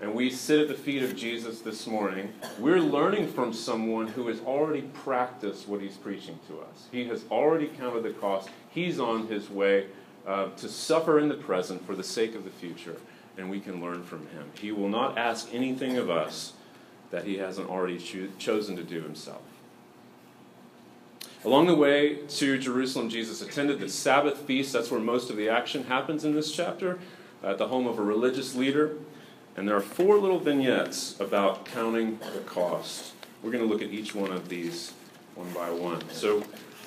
and 0.00 0.14
we 0.14 0.30
sit 0.30 0.60
at 0.60 0.68
the 0.68 0.74
feet 0.74 1.02
of 1.02 1.16
Jesus 1.16 1.60
this 1.60 1.86
morning, 1.86 2.32
we're 2.58 2.80
learning 2.80 3.28
from 3.28 3.52
someone 3.52 4.08
who 4.08 4.26
has 4.26 4.40
already 4.40 4.82
practiced 4.82 5.68
what 5.68 5.80
he's 5.80 5.96
preaching 5.96 6.38
to 6.48 6.60
us. 6.60 6.88
He 6.90 7.06
has 7.06 7.24
already 7.30 7.68
counted 7.68 8.02
the 8.02 8.10
cost. 8.10 8.50
He's 8.70 8.98
on 8.98 9.28
his 9.28 9.48
way 9.48 9.86
uh, 10.26 10.50
to 10.50 10.68
suffer 10.68 11.18
in 11.18 11.28
the 11.28 11.34
present 11.34 11.86
for 11.86 11.94
the 11.94 12.02
sake 12.02 12.34
of 12.34 12.44
the 12.44 12.50
future, 12.50 12.96
and 13.38 13.48
we 13.48 13.60
can 13.60 13.80
learn 13.80 14.02
from 14.02 14.26
him. 14.28 14.50
He 14.60 14.72
will 14.72 14.88
not 14.88 15.16
ask 15.16 15.48
anything 15.52 15.96
of 15.96 16.10
us 16.10 16.54
that 17.10 17.24
he 17.24 17.38
hasn't 17.38 17.70
already 17.70 17.98
cho- 17.98 18.28
chosen 18.38 18.74
to 18.76 18.82
do 18.82 19.00
himself. 19.02 19.42
Along 21.44 21.66
the 21.66 21.74
way 21.74 22.20
to 22.26 22.56
Jerusalem, 22.56 23.10
Jesus 23.10 23.42
attended 23.42 23.78
the 23.78 23.90
Sabbath 23.90 24.38
feast. 24.38 24.72
That's 24.72 24.90
where 24.90 25.00
most 25.00 25.28
of 25.28 25.36
the 25.36 25.50
action 25.50 25.84
happens 25.84 26.24
in 26.24 26.34
this 26.34 26.50
chapter, 26.50 26.98
at 27.42 27.58
the 27.58 27.68
home 27.68 27.86
of 27.86 27.98
a 27.98 28.02
religious 28.02 28.54
leader. 28.54 28.96
And 29.54 29.68
there 29.68 29.76
are 29.76 29.82
four 29.82 30.16
little 30.16 30.38
vignettes 30.38 31.20
about 31.20 31.66
counting 31.66 32.18
the 32.32 32.40
cost. 32.40 33.12
We're 33.42 33.50
going 33.50 33.62
to 33.62 33.70
look 33.70 33.82
at 33.82 33.90
each 33.90 34.14
one 34.14 34.32
of 34.32 34.48
these 34.48 34.94
one 35.34 35.52
by 35.52 35.70
one. 35.70 36.02
So, 36.10 36.42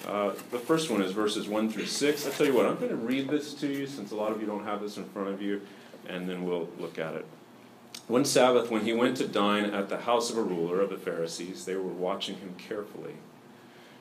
uh, 0.07 0.31
the 0.51 0.57
first 0.57 0.89
one 0.89 1.03
is 1.03 1.11
verses 1.11 1.47
1 1.47 1.69
through 1.69 1.85
6. 1.85 2.25
I 2.25 2.31
tell 2.31 2.47
you 2.47 2.55
what, 2.55 2.65
I'm 2.65 2.77
going 2.77 2.89
to 2.89 2.95
read 2.95 3.29
this 3.29 3.53
to 3.55 3.67
you 3.67 3.85
since 3.85 4.11
a 4.11 4.15
lot 4.15 4.31
of 4.31 4.41
you 4.41 4.47
don't 4.47 4.63
have 4.63 4.81
this 4.81 4.97
in 4.97 5.05
front 5.05 5.29
of 5.29 5.41
you, 5.41 5.61
and 6.07 6.27
then 6.27 6.45
we'll 6.45 6.69
look 6.79 6.97
at 6.97 7.13
it. 7.13 7.25
One 8.07 8.25
Sabbath, 8.25 8.71
when 8.71 8.85
he 8.85 8.93
went 8.93 9.17
to 9.17 9.27
dine 9.27 9.65
at 9.65 9.89
the 9.89 9.97
house 9.97 10.31
of 10.31 10.37
a 10.37 10.41
ruler 10.41 10.81
of 10.81 10.89
the 10.89 10.97
Pharisees, 10.97 11.65
they 11.65 11.75
were 11.75 11.81
watching 11.81 12.37
him 12.37 12.55
carefully. 12.57 13.15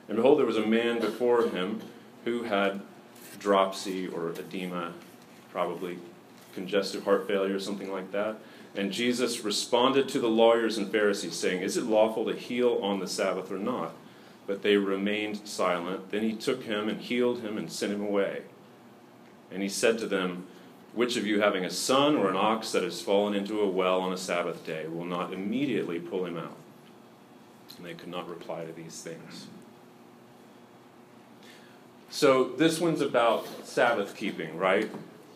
And 0.07 0.15
behold, 0.15 0.39
there 0.39 0.45
was 0.45 0.57
a 0.57 0.65
man 0.65 0.99
before 0.99 1.47
him 1.49 1.81
who 2.23 2.43
had 2.43 2.81
dropsy 3.39 4.07
or 4.07 4.29
edema, 4.31 4.93
probably 5.51 5.99
congestive 6.53 7.03
heart 7.03 7.27
failure, 7.27 7.55
or 7.55 7.59
something 7.59 7.91
like 7.91 8.11
that. 8.11 8.37
And 8.75 8.91
Jesus 8.91 9.43
responded 9.43 10.07
to 10.09 10.19
the 10.19 10.27
lawyers 10.27 10.77
and 10.77 10.91
Pharisees, 10.91 11.35
saying, 11.35 11.61
Is 11.61 11.77
it 11.77 11.85
lawful 11.85 12.25
to 12.25 12.35
heal 12.35 12.79
on 12.81 12.99
the 12.99 13.07
Sabbath 13.07 13.51
or 13.51 13.57
not? 13.57 13.93
But 14.45 14.61
they 14.61 14.77
remained 14.77 15.47
silent. 15.47 16.11
Then 16.11 16.23
he 16.23 16.33
took 16.33 16.63
him 16.63 16.87
and 16.87 17.01
healed 17.01 17.41
him 17.41 17.57
and 17.57 17.71
sent 17.71 17.93
him 17.93 18.01
away. 18.01 18.43
And 19.51 19.61
he 19.61 19.69
said 19.69 19.97
to 19.99 20.07
them, 20.07 20.45
Which 20.93 21.17
of 21.17 21.25
you, 21.25 21.41
having 21.41 21.65
a 21.65 21.69
son 21.69 22.15
or 22.15 22.29
an 22.29 22.37
ox 22.37 22.71
that 22.71 22.83
has 22.83 23.01
fallen 23.01 23.33
into 23.33 23.61
a 23.61 23.69
well 23.69 23.99
on 23.99 24.13
a 24.13 24.17
Sabbath 24.17 24.65
day, 24.65 24.87
will 24.87 25.05
not 25.05 25.33
immediately 25.33 25.99
pull 25.99 26.25
him 26.25 26.37
out? 26.37 26.55
And 27.77 27.85
they 27.85 27.93
could 27.93 28.09
not 28.09 28.29
reply 28.29 28.65
to 28.65 28.71
these 28.71 29.01
things. 29.01 29.47
So 32.09 32.45
this 32.45 32.79
one's 32.79 33.01
about 33.01 33.45
Sabbath 33.65 34.15
keeping, 34.15 34.57
right? 34.57 34.89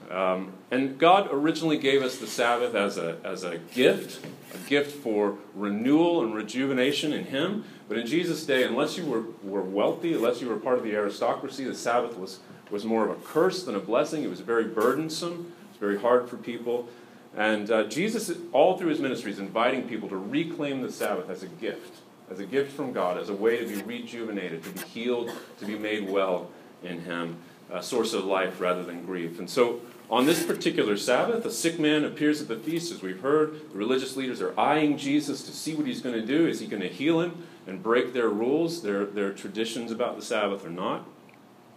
Um, 0.10 0.54
and 0.72 0.98
God 0.98 1.30
originally 1.32 1.78
gave 1.78 2.02
us 2.02 2.18
the 2.18 2.28
Sabbath 2.28 2.76
as 2.76 2.98
a, 2.98 3.18
as 3.24 3.44
a 3.44 3.58
gift, 3.58 4.26
a 4.54 4.70
gift 4.70 4.92
for 5.04 5.38
renewal 5.56 6.24
and 6.24 6.34
rejuvenation 6.34 7.14
in 7.14 7.26
Him. 7.26 7.64
But 7.88 7.98
in 7.98 8.08
Jesus' 8.08 8.46
day, 8.46 8.64
unless 8.64 8.98
you 8.98 9.06
were, 9.06 9.24
were 9.44 9.62
wealthy, 9.62 10.14
unless 10.14 10.42
you 10.42 10.50
were 10.50 10.58
part 10.58 10.78
of 10.78 10.84
the 10.84 10.94
aristocracy, 10.94 11.64
the 11.64 11.76
Sabbath 11.76 12.18
was, 12.18 12.40
was 12.70 12.84
more 12.84 13.08
of 13.08 13.12
a 13.12 13.22
curse 13.22 13.64
than 13.64 13.76
a 13.76 13.80
blessing. 13.80 14.24
It 14.24 14.30
was 14.30 14.42
very 14.42 14.66
burdensome, 14.66 15.54
it 15.66 15.70
was 15.72 15.80
very 15.80 16.00
hard 16.00 16.30
for 16.30 16.38
people. 16.38 16.90
And 17.36 17.72
uh, 17.72 17.86
Jesus, 17.86 18.32
all 18.52 18.78
through 18.78 18.90
his 18.90 19.00
ministry, 19.00 19.32
is 19.32 19.40
inviting 19.40 19.88
people 19.88 20.10
to 20.10 20.18
reclaim 20.18 20.82
the 20.82 20.92
Sabbath 20.92 21.30
as 21.30 21.44
a 21.44 21.48
gift, 21.48 22.02
as 22.30 22.40
a 22.40 22.46
gift 22.46 22.76
from 22.76 22.92
God, 22.92 23.18
as 23.18 23.30
a 23.30 23.34
way 23.34 23.58
to 23.58 23.66
be 23.66 23.82
rejuvenated, 23.82 24.64
to 24.64 24.70
be 24.72 24.82
healed, 24.82 25.32
to 25.60 25.66
be 25.66 25.78
made 25.78 26.10
well 26.10 26.50
in 26.84 27.02
Him, 27.02 27.38
a 27.70 27.82
source 27.82 28.14
of 28.14 28.26
life 28.26 28.60
rather 28.60 28.84
than 28.84 29.06
grief. 29.06 29.40
And 29.40 29.50
so, 29.50 29.82
on 30.12 30.26
this 30.26 30.46
particular 30.46 30.98
Sabbath, 30.98 31.46
a 31.46 31.52
sick 31.52 31.80
man 31.80 32.04
appears 32.04 32.42
at 32.42 32.50
the 32.50 32.58
feast, 32.58 32.92
as 32.92 33.02
we've 33.02 33.22
heard. 33.22 33.72
The 33.72 33.78
religious 33.78 34.18
leaders 34.18 34.42
are 34.42 34.60
eyeing 34.60 34.98
Jesus 34.98 35.44
to 35.44 35.54
see 35.54 35.74
what 35.74 35.88
he's 35.88 36.02
going 36.02 36.16
to 36.16 36.26
do. 36.26 36.48
Is 36.48 36.60
he 36.60 36.68
going 36.68 36.82
to 36.82 36.90
heal 36.90 37.22
him 37.22 37.48
and 37.66 37.82
break 37.82 38.12
their 38.12 38.28
rules, 38.28 38.82
their, 38.82 39.06
their 39.06 39.32
traditions 39.32 39.90
about 39.90 40.18
the 40.18 40.22
Sabbath, 40.22 40.66
or 40.66 40.70
not? 40.70 41.06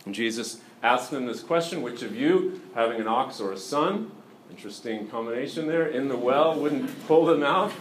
And 0.04 0.12
Jesus 0.12 0.60
asks 0.82 1.10
them 1.10 1.26
this 1.26 1.44
question 1.44 1.80
Which 1.80 2.02
of 2.02 2.16
you, 2.16 2.60
having 2.74 3.00
an 3.00 3.06
ox 3.06 3.40
or 3.40 3.52
a 3.52 3.56
son, 3.56 4.10
interesting 4.50 5.06
combination 5.06 5.68
there, 5.68 5.86
in 5.86 6.08
the 6.08 6.16
well, 6.16 6.58
wouldn't 6.58 7.06
pull 7.06 7.26
them 7.26 7.44
out? 7.44 7.72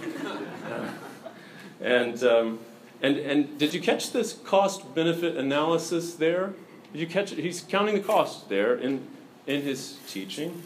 and, 1.81 2.23
um, 2.23 2.59
and, 3.01 3.17
and 3.17 3.57
did 3.57 3.73
you 3.73 3.81
catch 3.81 4.11
this 4.11 4.33
cost 4.33 4.93
benefit 4.93 5.35
analysis 5.35 6.13
there? 6.13 6.53
Did 6.93 7.01
you 7.01 7.07
catch 7.07 7.31
it? 7.31 7.39
He's 7.39 7.61
counting 7.61 7.95
the 7.95 8.01
cost 8.01 8.49
there 8.49 8.75
in, 8.75 9.07
in 9.47 9.63
his 9.63 9.97
teaching. 10.07 10.61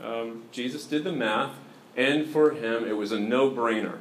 Um, 0.00 0.44
Jesus 0.52 0.86
did 0.86 1.02
the 1.02 1.12
math, 1.12 1.56
and 1.96 2.26
for 2.26 2.52
him 2.52 2.84
it 2.84 2.96
was 2.96 3.10
a 3.10 3.18
no 3.18 3.50
brainer. 3.50 3.98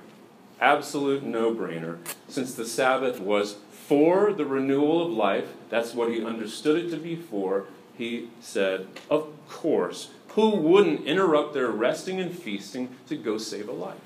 Absolute 0.61 1.23
no 1.23 1.53
brainer. 1.53 1.97
Since 2.27 2.53
the 2.53 2.65
Sabbath 2.65 3.19
was 3.19 3.57
for 3.71 4.31
the 4.31 4.45
renewal 4.45 5.03
of 5.03 5.11
life, 5.11 5.47
that's 5.69 5.95
what 5.95 6.09
he 6.09 6.23
understood 6.23 6.77
it 6.85 6.89
to 6.91 6.97
be 6.97 7.15
for, 7.15 7.65
he 7.97 8.29
said, 8.39 8.87
Of 9.09 9.27
course, 9.49 10.11
who 10.29 10.51
wouldn't 10.51 11.05
interrupt 11.05 11.53
their 11.53 11.69
resting 11.69 12.19
and 12.19 12.37
feasting 12.37 12.95
to 13.07 13.15
go 13.15 13.37
save 13.37 13.67
a 13.67 13.73
life? 13.73 13.97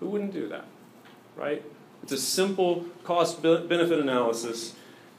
Who 0.00 0.08
wouldn't 0.08 0.32
do 0.32 0.48
that? 0.48 0.64
Right? 1.36 1.62
It's 2.02 2.12
a 2.12 2.18
simple 2.18 2.86
cost 3.04 3.42
benefit 3.42 3.98
analysis, 3.98 4.74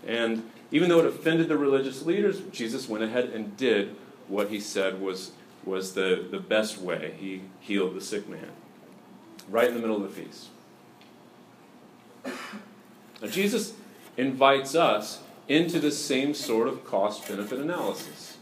and 0.06 0.50
even 0.74 0.90
though 0.90 1.00
it 1.00 1.06
offended 1.06 1.48
the 1.48 1.58
religious 1.58 2.02
leaders, 2.02 2.42
Jesus 2.52 2.90
went 2.90 3.04
ahead 3.04 3.26
and 3.26 3.56
did 3.56 3.96
what 4.28 4.50
he 4.50 4.60
said 4.60 5.00
was, 5.00 5.32
was 5.64 5.94
the, 5.94 6.28
the 6.32 6.40
best 6.40 6.80
way. 6.80 7.14
He 7.20 7.44
healed 7.60 7.96
the 7.96 8.02
sick 8.02 8.28
man 8.28 8.50
right 9.48 9.68
in 9.68 9.76
the 9.76 9.80
middle 9.80 9.96
of 9.96 10.02
the 10.02 10.10
feast. 10.10 10.48
Now, 13.22 13.28
Jesus 13.28 13.74
invites 14.18 14.74
us 14.74 15.22
into 15.48 15.80
the 15.80 15.92
same 15.92 16.34
sort 16.34 16.68
of 16.68 16.84
cost 16.84 17.28
benefit 17.28 17.60
analysis. 17.60 18.38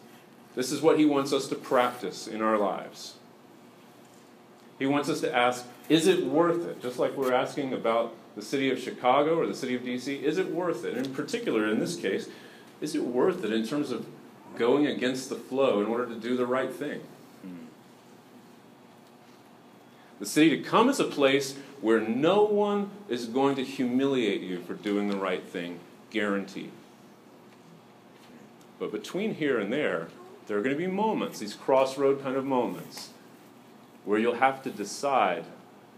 This 0.56 0.72
is 0.72 0.82
what 0.82 0.98
he 0.98 1.04
wants 1.04 1.34
us 1.34 1.50
to 1.50 1.56
practice 1.56 2.28
in 2.28 2.42
our 2.42 2.58
lives. 2.58 3.16
He 4.80 4.86
wants 4.86 5.10
us 5.10 5.20
to 5.20 5.36
ask, 5.36 5.66
is 5.90 6.08
it 6.08 6.26
worth 6.26 6.66
it? 6.66 6.82
Just 6.82 6.98
like 6.98 7.18
we're 7.18 7.34
asking 7.34 7.74
about 7.74 8.16
the 8.42 8.48
city 8.48 8.72
of 8.72 8.80
Chicago 8.80 9.38
or 9.38 9.46
the 9.46 9.54
city 9.54 9.76
of 9.76 9.84
DC, 9.84 10.24
is 10.24 10.40
it 10.40 10.50
worth 10.50 10.84
it? 10.84 10.98
And 10.98 11.06
in 11.06 11.14
particular, 11.14 11.68
in 11.68 11.80
this 11.80 11.96
case, 11.96 12.28
is 12.82 12.96
it 12.96 13.04
worth 13.04 13.44
it 13.44 13.54
in 13.54 13.68
terms 13.68 13.92
of 13.92 14.08
going 14.58 14.88
against 14.88 15.30
the 15.30 15.36
flow 15.36 15.80
in 15.80 15.86
order 15.86 16.08
to 16.08 16.16
do 16.16 16.36
the 16.36 16.48
right 16.48 16.74
thing? 16.74 17.02
Hmm. 17.44 17.66
The 20.20 20.26
city 20.26 20.58
to 20.58 20.64
come 20.64 20.90
is 20.90 21.00
a 21.00 21.04
place 21.04 21.56
where 21.82 22.00
no 22.00 22.44
one 22.44 22.90
is 23.08 23.28
going 23.28 23.56
to 23.58 23.64
humiliate 23.64 24.42
you 24.42 24.60
for 24.62 24.74
doing 24.74 25.08
the 25.08 25.18
right 25.18 25.44
thing, 25.44 25.80
guaranteed. 26.10 26.72
But 28.80 28.92
between 28.92 29.36
here 29.36 29.60
and 29.60 29.72
there, 29.72 30.08
there 30.48 30.58
are 30.58 30.64
going 30.64 30.76
to 30.76 30.82
be 30.84 30.88
moments, 30.88 31.38
these 31.38 31.54
crossroad 31.54 32.24
kind 32.24 32.36
of 32.36 32.44
moments, 32.44 33.12
where 34.04 34.18
you'll 34.18 34.34
have 34.34 34.64
to 34.64 34.72
decide 34.72 35.46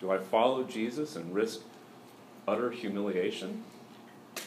do 0.02 0.12
I 0.12 0.18
follow 0.18 0.66
Jesus 0.66 1.16
and 1.16 1.34
risk 1.34 1.62
utter 2.48 2.72
humiliation, 2.72 3.64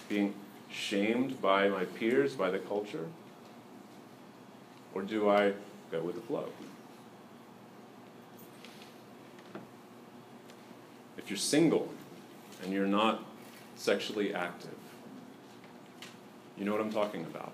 being 0.09 0.35
shamed 0.71 1.41
by 1.41 1.69
my 1.69 1.85
peers, 1.85 2.35
by 2.35 2.51
the 2.51 2.59
culture? 2.59 3.07
Or 4.95 5.03
do 5.03 5.29
I 5.29 5.53
go 5.91 6.01
with 6.01 6.15
the 6.15 6.21
flow? 6.23 6.49
If 11.19 11.31
you're 11.31 11.37
single 11.37 11.93
and 12.63 12.73
you're 12.73 12.87
not 12.87 13.25
sexually 13.77 14.33
active, 14.33 14.71
you 16.57 16.65
know 16.65 16.73
what 16.73 16.81
I'm 16.81 16.93
talking 16.93 17.23
about. 17.23 17.53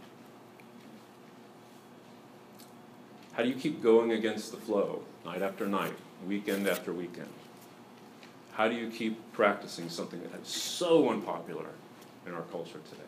How 3.32 3.42
do 3.42 3.48
you 3.48 3.54
keep 3.54 3.82
going 3.82 4.12
against 4.12 4.50
the 4.50 4.58
flow 4.58 5.02
night 5.24 5.42
after 5.42 5.66
night, 5.66 5.94
weekend 6.26 6.68
after 6.68 6.92
weekend? 6.92 7.30
How 8.52 8.68
do 8.68 8.74
you 8.74 8.90
keep 8.90 9.32
practicing 9.32 9.88
something 9.88 10.20
that 10.20 10.40
is 10.40 10.48
so 10.48 11.10
unpopular 11.10 11.66
in 12.26 12.34
our 12.34 12.42
culture 12.42 12.80
today? 12.90 13.02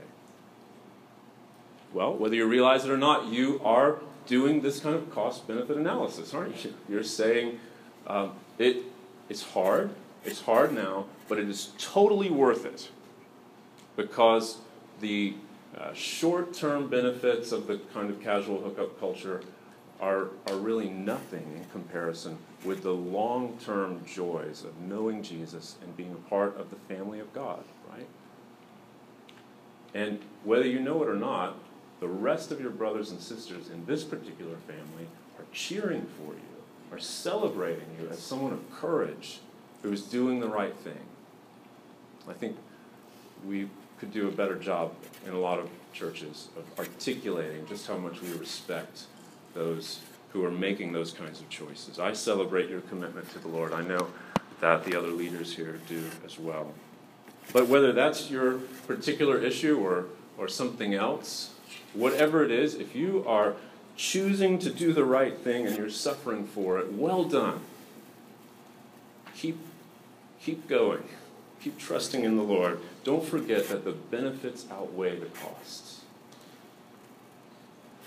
Well, 1.93 2.15
whether 2.15 2.35
you 2.35 2.47
realize 2.47 2.85
it 2.85 2.91
or 2.91 2.97
not, 2.97 3.27
you 3.27 3.61
are 3.63 3.99
doing 4.27 4.63
this 4.63 4.81
kind 4.81 4.95
of 4.95 5.11
cost 5.11 5.47
benefit 5.47 5.77
analysis, 5.77 6.35
aren't 6.35 6.65
you? 6.65 6.75
You're 6.89 7.05
saying 7.05 7.61
um, 8.07 8.33
it, 8.59 8.79
it's 9.29 9.43
hard, 9.43 9.91
it's 10.25 10.41
hard 10.41 10.73
now, 10.73 11.07
but 11.29 11.39
it 11.39 11.49
is 11.49 11.73
totally 11.79 12.31
worth 12.31 12.65
it 12.65 12.91
because 13.97 14.59
the 15.01 15.35
uh, 15.77 15.93
short 15.93 16.55
term 16.55 16.89
benefits 16.89 17.53
of 17.53 17.67
the 17.67 17.79
kind 17.93 18.11
of 18.11 18.21
casual 18.21 18.61
hookup 18.61 18.99
culture 18.99 19.43
are, 20.01 20.29
are 20.49 20.57
really 20.57 20.89
nothing 20.89 21.53
in 21.57 21.65
comparison 21.71 22.39
with 22.65 22.83
the 22.83 22.93
long 22.93 23.59
term 23.65 24.05
joys 24.07 24.65
of 24.65 24.79
knowing 24.81 25.23
Jesus 25.23 25.77
and 25.83 25.97
being 25.97 26.13
a 26.13 26.29
part 26.29 26.57
of 26.57 26.71
the 26.71 26.77
family 26.95 27.21
of 27.21 27.33
God, 27.33 27.63
right? 27.91 28.07
And 29.95 30.21
whether 30.43 30.67
you 30.67 30.81
know 30.81 31.03
it 31.03 31.09
or 31.09 31.17
not, 31.17 31.57
the 32.01 32.09
rest 32.09 32.51
of 32.51 32.61
your 32.61 32.71
brothers 32.71 33.11
and 33.11 33.21
sisters 33.21 33.71
in 33.71 33.87
this 33.87 34.03
particular 34.03 34.57
family 34.67 35.07
are 35.39 35.45
cheering 35.53 36.07
for 36.19 36.35
you, 36.35 36.93
are 36.93 36.99
celebrating 36.99 37.87
you 38.01 38.09
as 38.09 38.19
someone 38.19 38.53
of 38.53 38.71
courage 38.71 39.41
who 39.83 39.93
is 39.93 40.03
doing 40.03 40.41
the 40.41 40.49
right 40.49 40.75
thing. 40.77 40.99
I 42.29 42.33
think 42.33 42.57
we 43.47 43.69
could 43.99 44.13
do 44.13 44.27
a 44.29 44.33
better 44.33 44.57
job 44.57 44.93
in 45.27 45.33
a 45.33 45.39
lot 45.39 45.59
of 45.59 45.69
churches 45.93 46.49
of 46.57 46.65
articulating 46.79 47.67
just 47.67 47.87
how 47.87 47.97
much 47.97 48.21
we 48.21 48.33
respect 48.33 49.05
those 49.55 50.01
who 50.33 50.45
are 50.45 50.51
making 50.51 50.93
those 50.93 51.13
kinds 51.13 51.41
of 51.41 51.49
choices. 51.49 51.99
I 51.99 52.13
celebrate 52.13 52.69
your 52.69 52.81
commitment 52.83 53.31
to 53.33 53.39
the 53.39 53.49
Lord. 53.49 53.73
I 53.73 53.83
know 53.83 54.09
that 54.61 54.85
the 54.85 54.99
other 54.99 55.09
leaders 55.09 55.55
here 55.55 55.79
do 55.89 56.11
as 56.25 56.39
well. 56.39 56.75
But 57.53 57.69
whether 57.69 57.93
that's 57.93 58.31
your 58.31 58.59
particular 58.87 59.39
issue 59.39 59.79
or, 59.79 60.07
or 60.37 60.49
something 60.49 60.95
else, 60.95 61.55
whatever 61.93 62.45
it 62.45 62.51
is, 62.51 62.75
if 62.75 62.97
you 62.97 63.25
are 63.27 63.55
choosing 63.97 64.59
to 64.59 64.71
do 64.71 64.93
the 64.93 65.05
right 65.05 65.37
thing 65.37 65.67
and 65.67 65.77
you're 65.77 65.91
suffering 65.91 66.47
for 66.47 66.79
it, 66.79 66.93
well 66.93 67.25
done. 67.25 67.61
Keep, 69.37 69.59
keep 70.41 70.67
going. 70.69 71.05
Keep 71.61 71.79
trusting 71.79 72.25
in 72.25 72.37
the 72.37 72.43
Lord. 72.43 72.81
Don't 73.05 73.25
forget 73.25 73.69
that 73.69 73.85
the 73.85 73.93
benefits 73.93 74.67
outweigh 74.71 75.19
the 75.19 75.27
costs. 75.27 76.01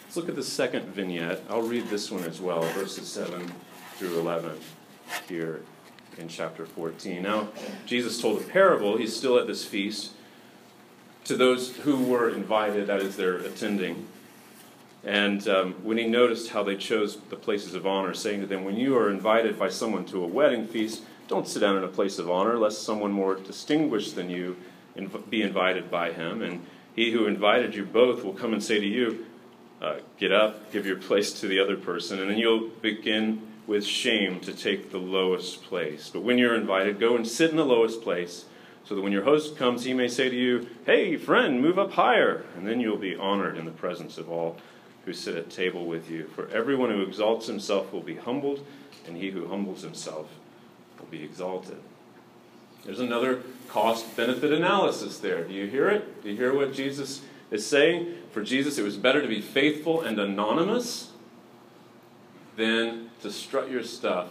Let's 0.07 0.15
look 0.15 0.29
at 0.29 0.35
the 0.35 0.43
second 0.43 0.85
vignette. 0.85 1.43
I'll 1.49 1.63
read 1.63 1.89
this 1.89 2.09
one 2.09 2.23
as 2.23 2.39
well, 2.39 2.61
verses 2.61 3.09
7 3.09 3.51
through 3.95 4.17
11 4.17 4.57
here 5.27 5.63
in 6.17 6.29
chapter 6.29 6.65
14. 6.65 7.21
Now, 7.21 7.49
Jesus 7.85 8.21
told 8.21 8.39
a 8.39 8.45
parable. 8.45 8.95
He's 8.95 9.13
still 9.13 9.37
at 9.37 9.47
this 9.47 9.65
feast 9.65 10.13
to 11.25 11.35
those 11.35 11.75
who 11.75 12.01
were 12.01 12.29
invited, 12.29 12.87
that 12.87 13.01
is, 13.01 13.17
they're 13.17 13.35
attending. 13.35 14.07
And 15.03 15.45
um, 15.49 15.73
when 15.83 15.97
he 15.97 16.07
noticed 16.07 16.51
how 16.51 16.63
they 16.63 16.77
chose 16.77 17.17
the 17.29 17.35
places 17.35 17.73
of 17.73 17.85
honor, 17.85 18.13
saying 18.13 18.39
to 18.39 18.47
them, 18.47 18.63
When 18.63 18.77
you 18.77 18.97
are 18.97 19.11
invited 19.11 19.59
by 19.59 19.67
someone 19.67 20.05
to 20.05 20.23
a 20.23 20.27
wedding 20.27 20.67
feast, 20.67 21.03
don't 21.27 21.49
sit 21.49 21.59
down 21.59 21.75
in 21.75 21.83
a 21.83 21.89
place 21.89 22.17
of 22.17 22.31
honor, 22.31 22.57
lest 22.57 22.81
someone 22.81 23.11
more 23.11 23.35
distinguished 23.35 24.15
than 24.15 24.29
you 24.29 24.55
be 25.29 25.41
invited 25.41 25.91
by 25.91 26.13
him. 26.13 26.41
And 26.41 26.65
he 26.95 27.11
who 27.11 27.25
invited 27.25 27.75
you 27.75 27.83
both 27.83 28.23
will 28.23 28.33
come 28.33 28.53
and 28.53 28.63
say 28.63 28.79
to 28.79 28.87
you, 28.87 29.25
uh, 29.81 29.97
Get 30.19 30.31
up, 30.31 30.71
give 30.71 30.85
your 30.85 30.97
place 30.97 31.39
to 31.39 31.47
the 31.47 31.59
other 31.59 31.77
person, 31.77 32.19
and 32.19 32.29
then 32.29 32.37
you'll 32.37 32.69
begin 32.81 33.41
with 33.67 33.85
shame 33.85 34.39
to 34.39 34.53
take 34.53 34.91
the 34.91 34.97
lowest 34.97 35.63
place. 35.63 36.09
But 36.09 36.23
when 36.23 36.37
you're 36.37 36.55
invited, 36.55 36.99
go 36.99 37.15
and 37.15 37.27
sit 37.27 37.51
in 37.51 37.57
the 37.57 37.65
lowest 37.65 38.01
place, 38.01 38.45
so 38.85 38.95
that 38.95 39.01
when 39.01 39.11
your 39.11 39.25
host 39.25 39.57
comes, 39.57 39.83
he 39.83 39.93
may 39.93 40.07
say 40.07 40.29
to 40.29 40.35
you, 40.35 40.67
Hey, 40.85 41.17
friend, 41.17 41.61
move 41.61 41.77
up 41.77 41.91
higher. 41.91 42.45
And 42.55 42.65
then 42.65 42.79
you'll 42.79 42.97
be 42.97 43.15
honored 43.15 43.57
in 43.57 43.65
the 43.65 43.71
presence 43.71 44.17
of 44.17 44.31
all 44.31 44.57
who 45.03 45.13
sit 45.13 45.35
at 45.35 45.49
table 45.49 45.85
with 45.85 46.09
you. 46.09 46.27
For 46.27 46.47
everyone 46.49 46.89
who 46.89 47.01
exalts 47.01 47.47
himself 47.47 47.91
will 47.91 48.01
be 48.01 48.15
humbled, 48.15 48.65
and 49.05 49.17
he 49.17 49.31
who 49.31 49.47
humbles 49.47 49.81
himself 49.81 50.29
will 50.97 51.07
be 51.07 51.23
exalted. 51.23 51.77
There's 52.85 52.99
another 53.01 53.41
cost 53.67 54.15
benefit 54.15 54.53
analysis 54.53 55.17
there. 55.17 55.43
Do 55.43 55.53
you 55.53 55.67
hear 55.67 55.89
it? 55.89 56.23
Do 56.23 56.29
you 56.29 56.37
hear 56.37 56.53
what 56.53 56.73
Jesus 56.73 57.21
is 57.51 57.65
saying? 57.65 58.13
For 58.31 58.43
Jesus, 58.43 58.77
it 58.77 58.83
was 58.83 58.97
better 58.97 59.21
to 59.21 59.27
be 59.27 59.41
faithful 59.41 60.01
and 60.01 60.19
anonymous 60.19 61.11
than 62.55 63.09
to 63.21 63.31
strut 63.31 63.69
your 63.69 63.83
stuff 63.83 64.29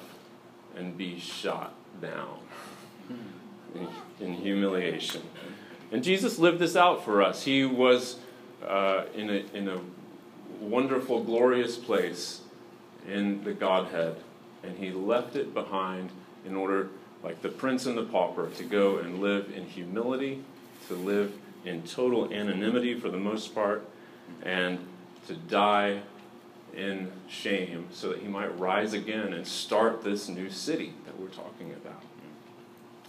and 0.77 0.97
be 0.97 1.19
shot 1.19 1.75
down 2.01 2.39
in, 3.75 3.89
in 4.21 4.33
humiliation. 4.35 5.23
And 5.93 6.03
Jesus 6.03 6.39
lived 6.39 6.59
this 6.59 6.77
out 6.77 7.05
for 7.05 7.23
us. 7.23 7.45
He 7.45 7.65
was 7.65 8.17
uh, 8.67 9.05
in, 9.15 9.31
a, 9.31 9.45
in 9.55 9.69
a 9.69 9.81
wonderful, 10.61 11.23
glorious 11.23 11.77
place 11.77 12.41
in 13.09 13.45
the 13.45 13.53
Godhead, 13.53 14.17
and 14.63 14.77
he 14.77 14.91
left 14.91 15.37
it 15.37 15.55
behind 15.55 16.11
in 16.45 16.57
order, 16.57 16.89
like 17.23 17.41
the 17.43 17.49
prince 17.49 17.87
and 17.87 17.97
the 17.97 18.05
pauper, 18.05 18.51
to 18.51 18.65
go 18.65 18.99
and 18.99 19.21
live 19.21 19.53
in 19.55 19.65
humility, 19.65 20.43
to 20.89 20.95
live 20.95 21.33
in 21.67 21.83
total 21.83 22.33
anonymity 22.33 22.99
for 22.99 23.09
the 23.09 23.19
most 23.19 23.55
part, 23.55 23.87
and 24.43 24.79
to 25.27 25.35
die 25.35 26.01
in 26.75 27.11
shame 27.29 27.87
so 27.91 28.09
that 28.09 28.19
he 28.19 28.29
might 28.29 28.59
rise 28.59 28.93
again 28.93 29.33
and 29.33 29.47
start 29.47 30.05
this 30.05 30.29
new 30.29 30.51
city 30.51 30.93
that 31.05 31.19
we're 31.19 31.29
talking 31.29 31.73
about. 31.73 32.03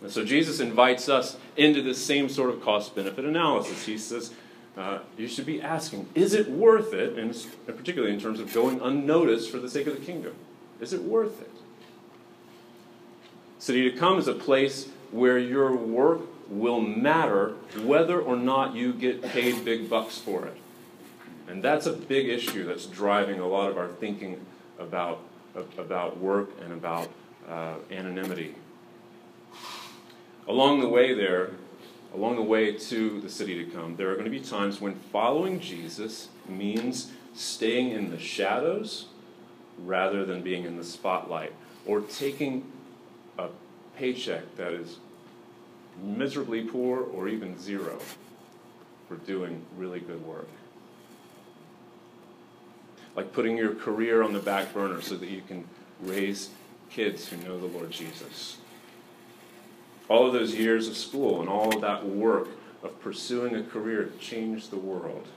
And 0.02 0.12
so 0.12 0.24
Jesus 0.24 0.60
invites 0.60 1.10
us 1.10 1.38
into 1.56 1.82
this 1.82 2.04
same 2.04 2.30
sort 2.30 2.50
of 2.50 2.62
cost 2.62 2.96
benefit 2.96 3.26
analysis. 3.26 3.86
He 3.86 3.98
says, 3.98 4.32
uh, 4.78 5.00
you 5.18 5.28
should 5.28 5.46
be 5.46 5.60
asking, 5.60 6.08
is 6.14 6.34
it 6.34 6.50
worth 6.50 6.94
it, 6.94 7.18
and 7.18 7.36
particularly 7.66 8.14
in 8.14 8.20
terms 8.20 8.40
of 8.40 8.54
going 8.54 8.80
unnoticed 8.80 9.50
for 9.50 9.58
the 9.58 9.70
sake 9.70 9.88
of 9.88 10.00
the 10.00 10.06
kingdom? 10.06 10.36
Is 10.80 10.94
it 10.94 11.02
worth 11.02 11.42
it? 11.42 11.52
City 13.58 13.90
to 13.90 13.98
Come 13.98 14.20
is 14.20 14.28
a 14.28 14.34
place 14.34 14.90
where 15.12 15.38
your 15.38 15.76
work 15.76 16.22
will 16.50 16.80
matter 16.80 17.56
whether 17.84 18.20
or 18.20 18.36
not 18.36 18.76
you 18.76 18.94
get 18.94 19.22
paid 19.22 19.66
big 19.66 19.90
bucks 19.90 20.18
for 20.18 20.46
it. 20.46 20.58
And 21.48 21.64
that's 21.64 21.86
a 21.86 21.94
big 21.94 22.28
issue 22.28 22.66
that's 22.66 22.86
driving 22.86 23.40
a 23.40 23.48
lot 23.48 23.70
of 23.70 23.78
our 23.78 23.88
thinking 23.88 24.46
about, 24.80 25.20
about 25.78 26.20
work 26.20 26.50
and 26.62 26.74
about 26.74 27.10
uh, 27.48 27.76
anonymity. 27.92 28.56
Along 30.48 30.80
the 30.80 30.90
way 30.90 31.14
there, 31.14 31.52
along 32.14 32.36
the 32.36 32.42
way 32.42 32.74
to 32.74 33.22
the 33.22 33.30
city 33.30 33.64
to 33.64 33.72
come, 33.72 33.96
there 33.96 34.10
are 34.10 34.14
going 34.14 34.26
to 34.26 34.32
be 34.32 34.40
times 34.40 34.80
when 34.80 34.96
following 34.96 35.60
Jesus 35.60 36.30
means 36.48 37.12
staying 37.34 37.92
in 37.92 38.10
the 38.10 38.20
shadows 38.20 39.08
rather 39.78 40.26
than 40.26 40.42
being 40.42 40.64
in 40.64 40.76
the 40.78 40.84
spotlight, 40.84 41.54
or 41.86 42.02
taking 42.02 42.70
paycheck 43.98 44.56
that 44.56 44.74
is 44.74 44.98
miserably 46.02 46.62
poor 46.62 47.02
or 47.02 47.28
even 47.28 47.60
zero 47.60 48.00
for 49.08 49.16
doing 49.16 49.62
really 49.76 50.00
good 50.00 50.24
work. 50.26 50.48
Like 53.16 53.34
putting 53.34 53.58
your 53.58 53.74
career 53.74 54.22
on 54.22 54.34
the 54.34 54.40
back 54.40 54.74
burner 54.74 55.02
so 55.02 55.16
that 55.16 55.30
you 55.30 55.42
can 55.42 55.66
raise 56.02 56.50
kids 56.90 57.28
who 57.28 57.38
know 57.38 57.60
the 57.60 57.66
Lord 57.66 57.90
Jesus. 57.90 58.58
All 60.10 60.28
of 60.28 60.34
those 60.34 60.54
years 60.54 60.88
of 60.88 60.96
school 60.96 61.42
and 61.42 61.50
all 61.50 61.74
of 61.74 61.82
that 61.82 62.06
work 62.06 62.48
of 62.84 63.02
pursuing 63.02 63.56
a 63.56 63.64
career 63.64 64.04
to 64.04 64.18
change 64.20 64.70
the 64.70 64.78
world. 64.78 65.28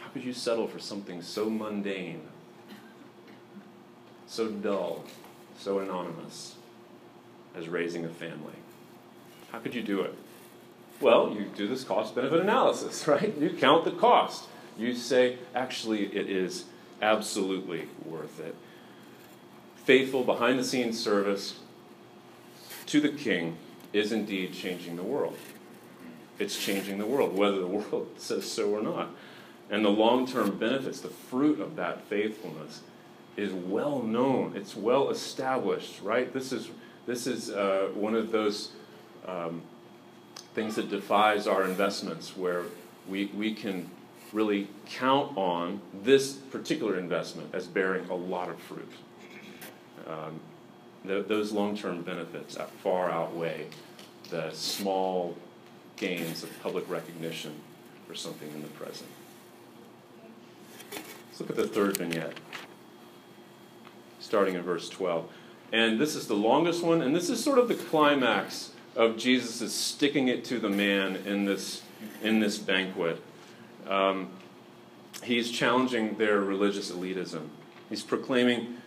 How 0.00 0.08
could 0.08 0.24
you 0.24 0.32
settle 0.32 0.66
for 0.66 0.80
something 0.80 1.22
so 1.22 1.48
mundane, 1.48 2.22
so 4.26 4.48
dull, 4.48 5.04
so 5.58 5.78
anonymous? 5.78 6.56
As 7.58 7.68
raising 7.68 8.04
a 8.04 8.08
family. 8.08 8.54
How 9.52 9.58
could 9.58 9.74
you 9.74 9.82
do 9.82 10.02
it? 10.02 10.14
Well, 11.00 11.32
you 11.32 11.46
do 11.54 11.66
this 11.68 11.84
cost 11.84 12.14
benefit 12.14 12.40
analysis, 12.40 13.06
right? 13.08 13.36
You 13.36 13.50
count 13.50 13.84
the 13.84 13.92
cost. 13.92 14.44
You 14.76 14.94
say, 14.94 15.38
actually, 15.54 16.06
it 16.06 16.28
is 16.30 16.64
absolutely 17.02 17.88
worth 18.04 18.40
it. 18.40 18.54
Faithful 19.84 20.24
behind 20.24 20.58
the 20.58 20.64
scenes 20.64 21.02
service 21.02 21.60
to 22.86 23.00
the 23.00 23.08
king 23.08 23.56
is 23.92 24.12
indeed 24.12 24.52
changing 24.52 24.96
the 24.96 25.02
world. 25.02 25.36
It's 26.38 26.62
changing 26.62 26.98
the 26.98 27.06
world, 27.06 27.36
whether 27.36 27.58
the 27.58 27.66
world 27.66 28.08
says 28.18 28.50
so 28.50 28.70
or 28.70 28.82
not. 28.82 29.10
And 29.70 29.84
the 29.84 29.90
long 29.90 30.26
term 30.26 30.58
benefits, 30.58 31.00
the 31.00 31.08
fruit 31.08 31.60
of 31.60 31.76
that 31.76 32.02
faithfulness, 32.02 32.82
is 33.36 33.52
well 33.52 34.02
known. 34.02 34.54
It's 34.56 34.76
well 34.76 35.10
established, 35.10 36.00
right? 36.02 36.32
This 36.32 36.52
is 36.52 36.68
this 37.08 37.26
is 37.26 37.48
uh, 37.50 37.88
one 37.94 38.14
of 38.14 38.30
those 38.30 38.72
um, 39.26 39.62
things 40.54 40.74
that 40.74 40.90
defies 40.90 41.46
our 41.46 41.64
investments 41.64 42.36
where 42.36 42.64
we, 43.08 43.26
we 43.34 43.54
can 43.54 43.90
really 44.30 44.68
count 44.84 45.34
on 45.34 45.80
this 46.02 46.34
particular 46.34 46.98
investment 46.98 47.48
as 47.54 47.66
bearing 47.66 48.06
a 48.10 48.14
lot 48.14 48.50
of 48.50 48.58
fruit. 48.60 48.92
Um, 50.06 50.38
th- 51.06 51.26
those 51.26 51.50
long 51.50 51.78
term 51.78 52.02
benefits 52.02 52.58
far 52.82 53.10
outweigh 53.10 53.68
the 54.28 54.50
small 54.52 55.34
gains 55.96 56.42
of 56.42 56.62
public 56.62 56.88
recognition 56.90 57.54
for 58.06 58.14
something 58.14 58.50
in 58.50 58.60
the 58.60 58.68
present. 58.68 59.08
Let's 60.92 61.40
look 61.40 61.48
at 61.48 61.56
the 61.56 61.66
third 61.66 61.96
vignette, 61.96 62.38
starting 64.20 64.56
in 64.56 64.62
verse 64.62 64.90
12. 64.90 65.26
And 65.72 66.00
this 66.00 66.14
is 66.14 66.26
the 66.26 66.34
longest 66.34 66.82
one, 66.82 67.02
and 67.02 67.14
this 67.14 67.28
is 67.28 67.42
sort 67.42 67.58
of 67.58 67.68
the 67.68 67.74
climax 67.74 68.70
of 68.96 69.16
Jesus' 69.16 69.72
sticking 69.72 70.28
it 70.28 70.44
to 70.46 70.58
the 70.58 70.68
man 70.68 71.16
in 71.26 71.44
this, 71.44 71.82
in 72.22 72.40
this 72.40 72.58
banquet. 72.58 73.22
Um, 73.86 74.30
he's 75.22 75.50
challenging 75.50 76.16
their 76.16 76.40
religious 76.40 76.90
elitism. 76.90 77.48
He's 77.88 78.02
proclaiming 78.02 78.78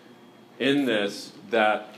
in 0.60 0.86
this 0.86 1.32
that 1.50 1.96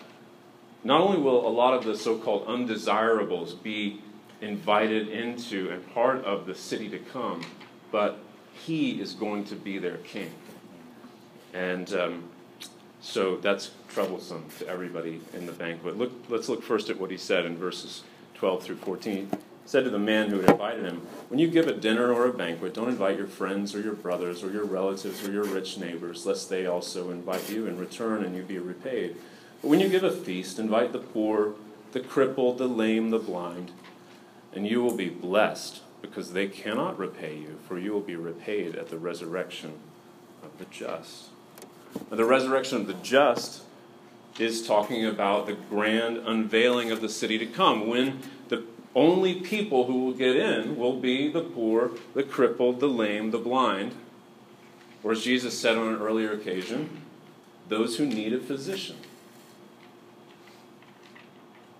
not 0.83 1.01
only 1.01 1.19
will 1.19 1.47
a 1.47 1.49
lot 1.49 1.73
of 1.73 1.85
the 1.85 1.97
so 1.97 2.17
called 2.17 2.47
undesirables 2.47 3.53
be 3.53 4.01
invited 4.41 5.07
into 5.07 5.69
and 5.69 5.93
part 5.93 6.23
of 6.25 6.45
the 6.45 6.55
city 6.55 6.89
to 6.89 6.99
come, 6.99 7.41
but 7.91 8.19
he 8.53 9.01
is 9.01 9.13
going 9.13 9.45
to 9.45 9.55
be 9.55 9.77
their 9.77 9.97
king. 9.97 10.31
And 11.53 11.91
um, 11.93 12.29
so 13.03 13.35
that's 13.35 13.71
troublesome 13.89 14.45
to 14.59 14.67
everybody 14.67 15.19
in 15.33 15.45
the 15.45 15.51
banquet. 15.51 15.97
Look, 15.97 16.11
let's 16.29 16.47
look 16.47 16.63
first 16.63 16.89
at 16.89 16.99
what 16.99 17.11
he 17.11 17.17
said 17.17 17.45
in 17.45 17.57
verses 17.57 18.01
12 18.35 18.63
through 18.63 18.77
14. 18.77 19.29
He 19.29 19.37
said 19.65 19.83
to 19.83 19.89
the 19.89 19.99
man 19.99 20.29
who 20.29 20.39
had 20.39 20.51
invited 20.51 20.85
him, 20.85 21.01
When 21.27 21.37
you 21.37 21.49
give 21.49 21.67
a 21.67 21.73
dinner 21.73 22.13
or 22.13 22.27
a 22.27 22.33
banquet, 22.33 22.73
don't 22.73 22.87
invite 22.87 23.17
your 23.17 23.27
friends 23.27 23.75
or 23.75 23.81
your 23.81 23.93
brothers 23.93 24.41
or 24.41 24.51
your 24.51 24.63
relatives 24.63 25.27
or 25.27 25.33
your 25.33 25.43
rich 25.43 25.77
neighbors, 25.77 26.25
lest 26.25 26.49
they 26.49 26.65
also 26.65 27.11
invite 27.11 27.49
you 27.49 27.67
in 27.67 27.77
return 27.77 28.23
and 28.23 28.37
you 28.37 28.41
be 28.41 28.57
repaid. 28.57 29.17
But 29.61 29.67
when 29.67 29.81
you 29.81 29.89
give 29.89 30.05
a 30.05 30.11
feast, 30.11 30.57
invite 30.57 30.93
the 30.93 30.99
poor, 30.99 31.55
the 31.91 31.99
crippled, 31.99 32.57
the 32.57 32.67
lame, 32.67 33.09
the 33.09 33.19
blind, 33.19 33.71
and 34.53 34.65
you 34.65 34.81
will 34.81 34.95
be 34.95 35.09
blessed 35.09 35.81
because 36.01 36.31
they 36.31 36.47
cannot 36.47 36.97
repay 36.97 37.35
you, 37.35 37.59
for 37.67 37.77
you 37.77 37.91
will 37.91 38.01
be 38.01 38.15
repaid 38.15 38.77
at 38.77 38.87
the 38.87 38.97
resurrection 38.97 39.73
of 40.41 40.57
the 40.57 40.65
just. 40.65 41.32
The 42.09 42.25
resurrection 42.25 42.81
of 42.81 42.87
the 42.87 42.93
just 42.95 43.63
is 44.39 44.65
talking 44.65 45.05
about 45.05 45.45
the 45.45 45.53
grand 45.53 46.17
unveiling 46.17 46.91
of 46.91 47.01
the 47.01 47.09
city 47.09 47.37
to 47.37 47.45
come, 47.45 47.87
when 47.87 48.19
the 48.49 48.63
only 48.95 49.35
people 49.41 49.85
who 49.85 50.05
will 50.05 50.13
get 50.13 50.35
in 50.35 50.77
will 50.77 50.99
be 50.99 51.31
the 51.31 51.41
poor, 51.41 51.91
the 52.13 52.23
crippled, 52.23 52.79
the 52.79 52.87
lame, 52.87 53.31
the 53.31 53.37
blind. 53.37 53.93
Or 55.03 55.11
as 55.11 55.23
Jesus 55.23 55.57
said 55.57 55.77
on 55.77 55.93
an 55.93 56.01
earlier 56.01 56.31
occasion, 56.31 57.01
those 57.67 57.97
who 57.97 58.05
need 58.05 58.33
a 58.33 58.39
physician. 58.39 58.97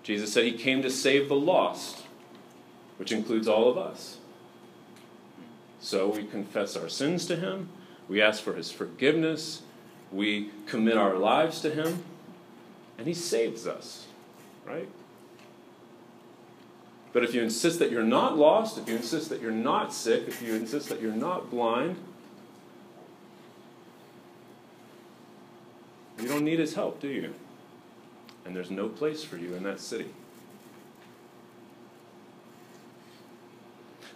Jesus 0.03 0.33
said 0.33 0.43
he 0.43 0.51
came 0.53 0.81
to 0.81 0.89
save 0.89 1.29
the 1.29 1.35
lost, 1.35 2.03
which 2.97 3.11
includes 3.11 3.47
all 3.47 3.69
of 3.69 3.77
us. 3.77 4.17
So 5.79 6.09
we 6.09 6.23
confess 6.23 6.75
our 6.75 6.89
sins 6.89 7.25
to 7.27 7.35
him, 7.35 7.69
we 8.07 8.21
ask 8.21 8.43
for 8.43 8.53
his 8.53 8.71
forgiveness, 8.71 9.61
we 10.13 10.51
commit 10.67 10.95
our 10.95 11.15
lives 11.15 11.59
to 11.61 11.69
him, 11.71 12.03
and 12.97 13.07
he 13.07 13.13
saves 13.13 13.65
us, 13.65 14.05
right? 14.65 14.87
But 17.11 17.23
if 17.23 17.33
you 17.33 17.41
insist 17.41 17.79
that 17.79 17.91
you're 17.91 18.03
not 18.03 18.37
lost, 18.37 18.77
if 18.77 18.87
you 18.87 18.95
insist 18.95 19.29
that 19.29 19.41
you're 19.41 19.51
not 19.51 19.93
sick, 19.93 20.27
if 20.27 20.41
you 20.41 20.53
insist 20.53 20.89
that 20.89 21.01
you're 21.01 21.11
not 21.11 21.49
blind, 21.49 21.95
you 26.19 26.27
don't 26.27 26.43
need 26.43 26.59
his 26.59 26.73
help, 26.75 26.99
do 26.99 27.07
you? 27.07 27.33
And 28.45 28.55
there's 28.55 28.71
no 28.71 28.89
place 28.89 29.23
for 29.23 29.37
you 29.37 29.53
in 29.55 29.63
that 29.63 29.79
city. 29.79 30.07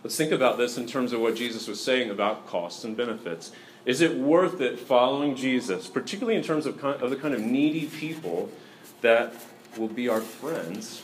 Let's 0.03 0.15
think 0.15 0.31
about 0.31 0.57
this 0.57 0.77
in 0.77 0.87
terms 0.87 1.11
of 1.11 1.21
what 1.21 1.35
Jesus 1.35 1.67
was 1.67 1.83
saying 1.83 2.09
about 2.09 2.47
costs 2.47 2.83
and 2.83 2.95
benefits. 2.95 3.51
Is 3.87 4.01
it 4.01 4.17
worth 4.17 4.59
it 4.59 4.77
following 4.77 5.33
Jesus, 5.33 5.87
particularly 5.87 6.37
in 6.37 6.43
terms 6.43 6.65
of, 6.65 6.83
of 6.83 7.09
the 7.09 7.15
kind 7.15 7.33
of 7.33 7.39
needy 7.39 7.85
people 7.85 8.51
that 8.99 9.33
will 9.77 9.87
be 9.87 10.09
our 10.09 10.19
friends 10.19 11.03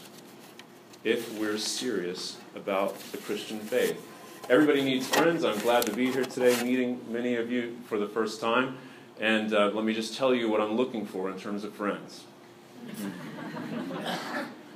if 1.05 1.39
we're 1.39 1.57
serious 1.57 2.35
about 2.57 2.99
the 3.13 3.19
Christian 3.19 3.59
faith? 3.59 4.05
Everybody 4.49 4.83
needs 4.83 5.07
friends. 5.07 5.45
I'm 5.45 5.59
glad 5.59 5.85
to 5.85 5.93
be 5.93 6.11
here 6.11 6.25
today, 6.25 6.61
meeting 6.61 6.99
many 7.09 7.35
of 7.35 7.49
you 7.49 7.77
for 7.87 7.97
the 7.97 8.07
first 8.09 8.41
time. 8.41 8.77
And 9.17 9.53
uh, 9.53 9.71
let 9.73 9.85
me 9.85 9.93
just 9.93 10.17
tell 10.17 10.35
you 10.35 10.49
what 10.49 10.59
I'm 10.59 10.75
looking 10.75 11.05
for 11.05 11.29
in 11.29 11.39
terms 11.39 11.63
of 11.63 11.73
friends. 11.73 12.25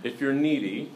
if 0.06 0.22
you're 0.22 0.32
needy, 0.32 0.94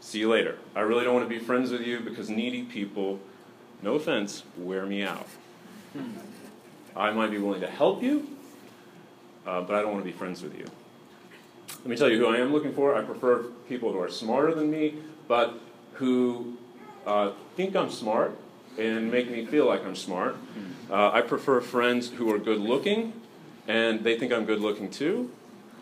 see 0.00 0.18
you 0.18 0.28
later. 0.28 0.58
I 0.76 0.80
really 0.80 1.04
don't 1.04 1.14
want 1.14 1.26
to 1.26 1.34
be 1.34 1.42
friends 1.42 1.70
with 1.70 1.80
you 1.80 2.00
because 2.00 2.28
needy 2.28 2.64
people 2.64 3.20
no 3.82 3.94
offense, 3.94 4.42
wear 4.56 4.86
me 4.86 5.02
out. 5.02 5.26
I 6.96 7.10
might 7.12 7.30
be 7.30 7.38
willing 7.38 7.60
to 7.60 7.70
help 7.70 8.02
you, 8.02 8.26
uh, 9.46 9.60
but 9.62 9.76
I 9.76 9.82
don't 9.82 9.92
want 9.92 10.04
to 10.04 10.10
be 10.10 10.16
friends 10.16 10.42
with 10.42 10.56
you. 10.58 10.66
Let 11.78 11.86
me 11.86 11.96
tell 11.96 12.08
you 12.08 12.18
who 12.18 12.26
I 12.26 12.38
am 12.38 12.52
looking 12.52 12.74
for. 12.74 12.96
I 12.96 13.02
prefer 13.02 13.44
people 13.68 13.92
who 13.92 14.00
are 14.00 14.08
smarter 14.08 14.54
than 14.54 14.70
me, 14.70 14.94
but 15.28 15.54
who 15.94 16.56
uh, 17.06 17.30
think 17.56 17.76
I'm 17.76 17.90
smart 17.90 18.36
and 18.78 19.10
make 19.10 19.30
me 19.30 19.46
feel 19.46 19.66
like 19.66 19.84
I'm 19.84 19.96
smart. 19.96 20.36
Uh, 20.90 21.10
I 21.10 21.20
prefer 21.20 21.60
friends 21.60 22.10
who 22.10 22.32
are 22.32 22.38
good 22.38 22.60
looking 22.60 23.12
and 23.66 24.02
they 24.02 24.18
think 24.18 24.32
I'm 24.32 24.44
good 24.44 24.60
looking 24.60 24.90
too. 24.90 25.30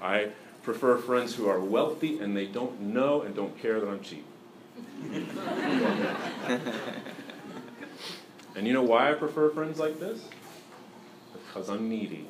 I 0.02 0.30
prefer 0.62 0.98
friends 0.98 1.34
who 1.34 1.48
are 1.48 1.60
wealthy 1.60 2.18
and 2.18 2.36
they 2.36 2.46
don't 2.46 2.80
know 2.80 3.22
and 3.22 3.34
don't 3.34 3.56
care 3.60 3.80
that 3.80 3.88
I'm 3.88 4.00
cheap. 4.00 4.24
And 8.56 8.66
you 8.66 8.72
know 8.72 8.82
why 8.82 9.10
I 9.10 9.14
prefer 9.14 9.50
friends 9.50 9.78
like 9.78 10.00
this? 10.00 10.18
Because 11.32 11.68
I'm 11.68 11.88
needy. 11.88 12.26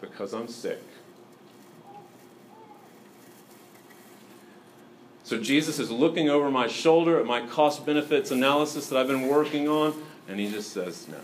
Because 0.00 0.32
I'm 0.32 0.48
sick. 0.48 0.82
So 5.24 5.38
Jesus 5.38 5.78
is 5.78 5.90
looking 5.90 6.28
over 6.28 6.50
my 6.50 6.66
shoulder 6.66 7.18
at 7.20 7.26
my 7.26 7.46
cost 7.46 7.84
benefits 7.84 8.30
analysis 8.30 8.88
that 8.88 8.98
I've 8.98 9.06
been 9.06 9.28
working 9.28 9.68
on, 9.68 9.94
and 10.26 10.40
he 10.40 10.50
just 10.50 10.72
says, 10.72 11.06
No, 11.08 11.18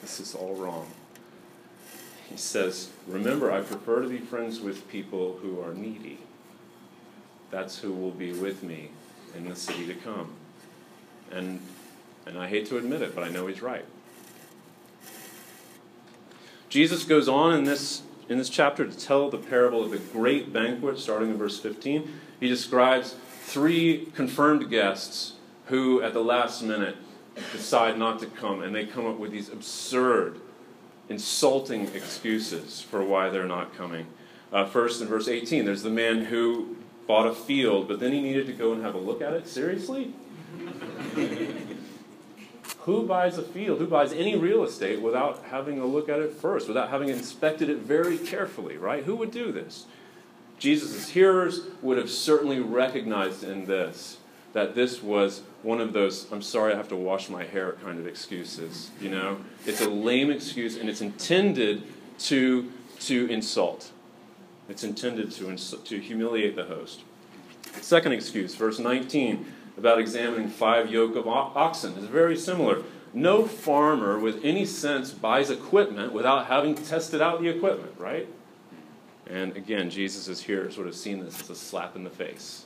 this 0.00 0.20
is 0.20 0.34
all 0.34 0.54
wrong. 0.54 0.86
He 2.28 2.36
says, 2.36 2.90
Remember, 3.06 3.50
I 3.50 3.62
prefer 3.62 4.02
to 4.02 4.08
be 4.08 4.18
friends 4.18 4.60
with 4.60 4.88
people 4.88 5.38
who 5.42 5.60
are 5.60 5.74
needy. 5.74 6.18
That's 7.50 7.78
who 7.78 7.92
will 7.92 8.10
be 8.10 8.32
with 8.32 8.62
me 8.62 8.90
in 9.36 9.48
the 9.48 9.56
city 9.56 9.86
to 9.86 9.94
come. 9.94 10.34
And 11.32 11.60
and 12.28 12.38
I 12.38 12.46
hate 12.46 12.66
to 12.66 12.76
admit 12.76 13.02
it, 13.02 13.14
but 13.14 13.24
I 13.24 13.28
know 13.28 13.46
he's 13.46 13.62
right. 13.62 13.84
Jesus 16.68 17.04
goes 17.04 17.28
on 17.28 17.54
in 17.54 17.64
this, 17.64 18.02
in 18.28 18.36
this 18.36 18.50
chapter 18.50 18.86
to 18.86 18.96
tell 18.96 19.30
the 19.30 19.38
parable 19.38 19.82
of 19.82 19.90
the 19.90 19.98
great 19.98 20.52
banquet, 20.52 20.98
starting 20.98 21.30
in 21.30 21.38
verse 21.38 21.58
15. 21.58 22.20
He 22.38 22.48
describes 22.48 23.16
three 23.42 24.12
confirmed 24.14 24.68
guests 24.68 25.34
who, 25.66 26.02
at 26.02 26.12
the 26.12 26.20
last 26.20 26.62
minute, 26.62 26.96
decide 27.52 27.98
not 27.98 28.18
to 28.18 28.26
come, 28.26 28.62
and 28.62 28.74
they 28.74 28.84
come 28.84 29.06
up 29.06 29.18
with 29.18 29.32
these 29.32 29.48
absurd, 29.48 30.40
insulting 31.08 31.88
excuses 31.94 32.82
for 32.82 33.02
why 33.02 33.30
they're 33.30 33.46
not 33.46 33.74
coming. 33.74 34.06
Uh, 34.52 34.66
first, 34.66 35.00
in 35.00 35.08
verse 35.08 35.28
18, 35.28 35.64
there's 35.64 35.82
the 35.82 35.90
man 35.90 36.26
who 36.26 36.76
bought 37.06 37.26
a 37.26 37.34
field, 37.34 37.88
but 37.88 38.00
then 38.00 38.12
he 38.12 38.20
needed 38.20 38.46
to 38.46 38.52
go 38.52 38.72
and 38.72 38.82
have 38.82 38.94
a 38.94 38.98
look 38.98 39.22
at 39.22 39.32
it. 39.32 39.48
Seriously? 39.48 40.12
Who 42.88 43.02
buys 43.02 43.36
a 43.36 43.42
field? 43.42 43.80
Who 43.80 43.86
buys 43.86 44.14
any 44.14 44.34
real 44.34 44.64
estate 44.64 45.02
without 45.02 45.44
having 45.50 45.78
a 45.78 45.84
look 45.84 46.08
at 46.08 46.20
it 46.20 46.32
first, 46.32 46.68
without 46.68 46.88
having 46.88 47.10
inspected 47.10 47.68
it 47.68 47.80
very 47.80 48.16
carefully, 48.16 48.78
right? 48.78 49.04
Who 49.04 49.14
would 49.16 49.30
do 49.30 49.52
this? 49.52 49.84
Jesus' 50.58 51.10
hearers 51.10 51.66
would 51.82 51.98
have 51.98 52.08
certainly 52.08 52.60
recognized 52.60 53.44
in 53.44 53.66
this 53.66 54.16
that 54.54 54.74
this 54.74 55.02
was 55.02 55.42
one 55.62 55.82
of 55.82 55.92
those, 55.92 56.32
I'm 56.32 56.40
sorry 56.40 56.72
I 56.72 56.76
have 56.78 56.88
to 56.88 56.96
wash 56.96 57.28
my 57.28 57.44
hair 57.44 57.72
kind 57.84 57.98
of 57.98 58.06
excuses. 58.06 58.90
You 59.02 59.10
know? 59.10 59.40
It's 59.66 59.82
a 59.82 59.90
lame 59.90 60.30
excuse 60.30 60.78
and 60.78 60.88
it's 60.88 61.02
intended 61.02 61.82
to, 62.20 62.72
to 63.00 63.26
insult. 63.30 63.92
It's 64.70 64.82
intended 64.82 65.30
to, 65.32 65.54
to 65.58 66.00
humiliate 66.00 66.56
the 66.56 66.64
host. 66.64 67.02
Second 67.82 68.12
excuse, 68.12 68.54
verse 68.54 68.78
19 68.78 69.44
about 69.78 69.98
examining 69.98 70.48
five 70.48 70.90
yoke 70.90 71.14
of 71.16 71.26
oxen 71.28 71.96
is 71.96 72.04
very 72.04 72.36
similar. 72.36 72.82
No 73.14 73.44
farmer 73.46 74.18
with 74.18 74.44
any 74.44 74.66
sense 74.66 75.12
buys 75.12 75.50
equipment 75.50 76.12
without 76.12 76.46
having 76.46 76.74
tested 76.74 77.22
out 77.22 77.40
the 77.40 77.48
equipment, 77.48 77.94
right? 77.96 78.28
And 79.26 79.56
again, 79.56 79.88
Jesus 79.88 80.28
is 80.28 80.42
here 80.42 80.70
sort 80.70 80.88
of 80.88 80.94
seeing 80.94 81.24
this 81.24 81.40
as 81.40 81.50
a 81.50 81.54
slap 81.54 81.96
in 81.96 82.04
the 82.04 82.10
face. 82.10 82.64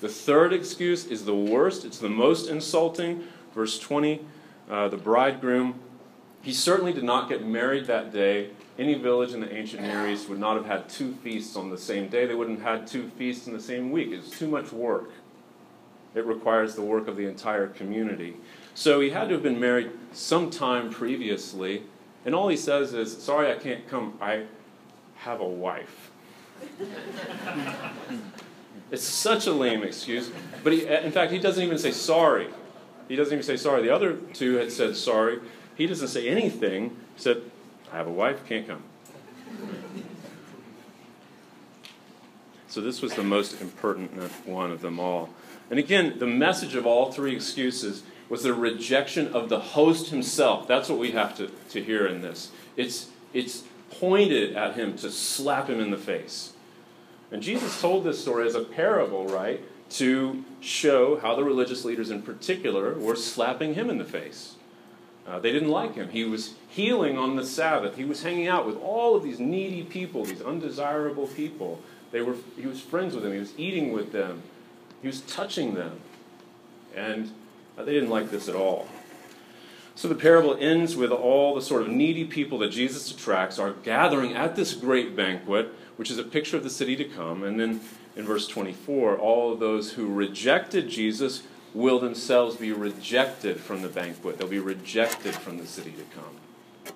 The 0.00 0.08
third 0.08 0.52
excuse 0.52 1.06
is 1.06 1.24
the 1.24 1.34
worst, 1.34 1.84
it's 1.84 1.98
the 1.98 2.08
most 2.08 2.48
insulting. 2.48 3.24
Verse 3.54 3.78
20 3.78 4.24
uh, 4.70 4.88
the 4.88 4.96
bridegroom, 4.96 5.78
he 6.40 6.52
certainly 6.52 6.92
did 6.92 7.04
not 7.04 7.28
get 7.28 7.46
married 7.46 7.86
that 7.86 8.12
day. 8.12 8.50
Any 8.78 8.94
village 8.94 9.34
in 9.34 9.40
the 9.40 9.54
ancient 9.54 9.82
Near 9.82 10.08
East 10.08 10.28
would 10.28 10.38
not 10.38 10.56
have 10.56 10.64
had 10.64 10.88
two 10.88 11.12
feasts 11.22 11.54
on 11.54 11.68
the 11.68 11.78
same 11.78 12.08
day. 12.08 12.26
They 12.26 12.34
wouldn't 12.34 12.60
have 12.60 12.80
had 12.80 12.86
two 12.86 13.08
feasts 13.10 13.46
in 13.46 13.52
the 13.52 13.60
same 13.60 13.90
week. 13.90 14.08
It's 14.10 14.30
too 14.30 14.48
much 14.48 14.72
work 14.72 15.10
it 16.14 16.24
requires 16.26 16.74
the 16.74 16.82
work 16.82 17.08
of 17.08 17.16
the 17.16 17.26
entire 17.26 17.66
community. 17.66 18.36
So 18.74 19.00
he 19.00 19.10
had 19.10 19.28
to 19.28 19.34
have 19.34 19.42
been 19.42 19.60
married 19.60 19.90
sometime 20.12 20.90
previously, 20.90 21.82
and 22.24 22.34
all 22.34 22.48
he 22.48 22.56
says 22.56 22.92
is, 22.92 23.16
Sorry, 23.16 23.50
I 23.50 23.56
can't 23.56 23.88
come. 23.88 24.18
I 24.20 24.44
have 25.16 25.40
a 25.40 25.46
wife. 25.46 26.10
it's 28.90 29.02
such 29.02 29.46
a 29.46 29.52
lame 29.52 29.82
excuse, 29.82 30.30
but 30.62 30.72
he, 30.72 30.86
in 30.86 31.12
fact, 31.12 31.32
he 31.32 31.38
doesn't 31.38 31.62
even 31.62 31.78
say 31.78 31.90
sorry. 31.90 32.48
He 33.08 33.16
doesn't 33.16 33.32
even 33.32 33.44
say 33.44 33.56
sorry. 33.56 33.82
The 33.82 33.94
other 33.94 34.16
two 34.32 34.54
had 34.56 34.72
said 34.72 34.96
sorry. 34.96 35.40
He 35.74 35.86
doesn't 35.86 36.08
say 36.08 36.28
anything. 36.28 36.96
He 37.16 37.22
said, 37.22 37.42
I 37.92 37.96
have 37.96 38.06
a 38.06 38.12
wife, 38.12 38.46
can't 38.46 38.66
come. 38.66 38.82
So 42.74 42.80
this 42.80 43.02
was 43.02 43.14
the 43.14 43.22
most 43.22 43.60
impertinent 43.60 44.32
one 44.44 44.72
of 44.72 44.80
them 44.80 44.98
all. 44.98 45.28
And 45.70 45.78
again, 45.78 46.18
the 46.18 46.26
message 46.26 46.74
of 46.74 46.88
all 46.88 47.12
three 47.12 47.32
excuses 47.32 48.02
was 48.28 48.42
the 48.42 48.52
rejection 48.52 49.28
of 49.28 49.48
the 49.48 49.60
host 49.60 50.08
himself. 50.08 50.66
That's 50.66 50.88
what 50.88 50.98
we 50.98 51.12
have 51.12 51.36
to, 51.36 51.52
to 51.70 51.80
hear 51.80 52.04
in 52.04 52.20
this. 52.20 52.50
It's, 52.76 53.10
it's 53.32 53.62
pointed 53.90 54.56
at 54.56 54.74
him 54.74 54.96
to 54.96 55.12
slap 55.12 55.70
him 55.70 55.78
in 55.78 55.92
the 55.92 55.96
face. 55.96 56.54
And 57.30 57.44
Jesus 57.44 57.80
told 57.80 58.02
this 58.02 58.20
story 58.20 58.44
as 58.44 58.56
a 58.56 58.64
parable, 58.64 59.28
right? 59.28 59.60
To 59.90 60.44
show 60.60 61.20
how 61.20 61.36
the 61.36 61.44
religious 61.44 61.84
leaders 61.84 62.10
in 62.10 62.22
particular 62.22 62.94
were 62.94 63.14
slapping 63.14 63.74
him 63.74 63.88
in 63.88 63.98
the 63.98 64.04
face. 64.04 64.56
Uh, 65.28 65.38
they 65.38 65.52
didn't 65.52 65.70
like 65.70 65.94
him. 65.94 66.08
He 66.08 66.24
was 66.24 66.54
healing 66.68 67.16
on 67.16 67.36
the 67.36 67.46
Sabbath. 67.46 67.96
He 67.96 68.04
was 68.04 68.24
hanging 68.24 68.48
out 68.48 68.66
with 68.66 68.76
all 68.78 69.14
of 69.14 69.22
these 69.22 69.38
needy 69.38 69.84
people, 69.84 70.24
these 70.24 70.42
undesirable 70.42 71.28
people. 71.28 71.80
They 72.14 72.22
were, 72.22 72.36
he 72.56 72.64
was 72.64 72.80
friends 72.80 73.16
with 73.16 73.24
them. 73.24 73.32
He 73.32 73.40
was 73.40 73.52
eating 73.58 73.92
with 73.92 74.12
them. 74.12 74.44
He 75.02 75.08
was 75.08 75.22
touching 75.22 75.74
them. 75.74 75.98
And 76.94 77.32
they 77.76 77.92
didn't 77.92 78.08
like 78.08 78.30
this 78.30 78.48
at 78.48 78.54
all. 78.54 78.86
So 79.96 80.06
the 80.06 80.14
parable 80.14 80.56
ends 80.60 80.94
with 80.94 81.10
all 81.10 81.56
the 81.56 81.60
sort 81.60 81.82
of 81.82 81.88
needy 81.88 82.24
people 82.24 82.58
that 82.58 82.68
Jesus 82.68 83.10
attracts 83.10 83.58
are 83.58 83.72
gathering 83.72 84.32
at 84.32 84.54
this 84.54 84.74
great 84.74 85.16
banquet, 85.16 85.72
which 85.96 86.08
is 86.08 86.16
a 86.16 86.22
picture 86.22 86.56
of 86.56 86.62
the 86.62 86.70
city 86.70 86.94
to 86.94 87.04
come. 87.04 87.42
And 87.42 87.58
then 87.58 87.80
in 88.14 88.24
verse 88.24 88.46
24, 88.46 89.18
all 89.18 89.52
of 89.52 89.58
those 89.58 89.94
who 89.94 90.06
rejected 90.06 90.88
Jesus 90.88 91.42
will 91.74 91.98
themselves 91.98 92.54
be 92.54 92.70
rejected 92.70 93.58
from 93.58 93.82
the 93.82 93.88
banquet. 93.88 94.38
They'll 94.38 94.46
be 94.46 94.60
rejected 94.60 95.34
from 95.34 95.58
the 95.58 95.66
city 95.66 95.90
to 95.90 96.04
come. 96.14 96.94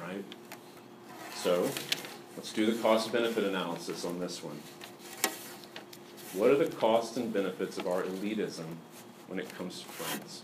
Right? 0.00 0.24
So, 1.34 1.70
let's 2.36 2.52
do 2.52 2.66
the 2.66 2.80
cost 2.82 3.12
benefit 3.12 3.44
analysis 3.44 4.04
on 4.04 4.20
this 4.20 4.42
one. 4.42 4.60
What 6.34 6.50
are 6.50 6.56
the 6.56 6.66
costs 6.66 7.16
and 7.16 7.32
benefits 7.32 7.78
of 7.78 7.86
our 7.86 8.02
elitism 8.02 8.66
when 9.28 9.38
it 9.38 9.48
comes 9.56 9.80
to 9.80 9.88
friends? 9.88 10.42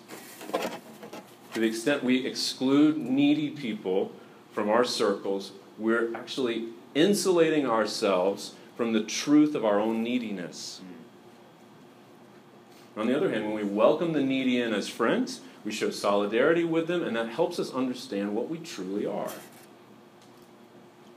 To 1.54 1.60
the 1.60 1.66
extent 1.66 2.02
we 2.02 2.26
exclude 2.26 2.96
needy 2.96 3.50
people 3.50 4.12
from 4.52 4.70
our 4.70 4.84
circles, 4.84 5.52
we're 5.78 6.14
actually 6.16 6.68
insulating 6.94 7.66
ourselves 7.66 8.54
from 8.76 8.92
the 8.92 9.02
truth 9.02 9.54
of 9.54 9.64
our 9.64 9.78
own 9.78 10.02
neediness. 10.02 10.80
On 12.96 13.06
the 13.06 13.16
other 13.16 13.30
hand, 13.30 13.46
when 13.46 13.54
we 13.54 13.64
welcome 13.64 14.12
the 14.12 14.22
needy 14.22 14.60
in 14.60 14.74
as 14.74 14.88
friends, 14.88 15.40
we 15.64 15.72
show 15.72 15.90
solidarity 15.90 16.64
with 16.64 16.88
them, 16.88 17.02
and 17.02 17.16
that 17.16 17.28
helps 17.28 17.58
us 17.58 17.72
understand 17.72 18.34
what 18.34 18.48
we 18.48 18.58
truly 18.58 19.06
are. 19.06 19.30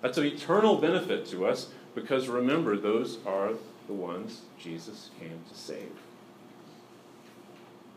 That's 0.05 0.19
of 0.19 0.25
eternal 0.25 0.75
benefit 0.75 1.25
to 1.29 1.47
us 1.47 1.69
because 1.95 2.27
remember, 2.27 2.77
those 2.77 3.17
are 3.25 3.53
the 3.87 3.93
ones 3.93 4.41
Jesus 4.59 5.09
came 5.19 5.39
to 5.51 5.57
save 5.57 5.89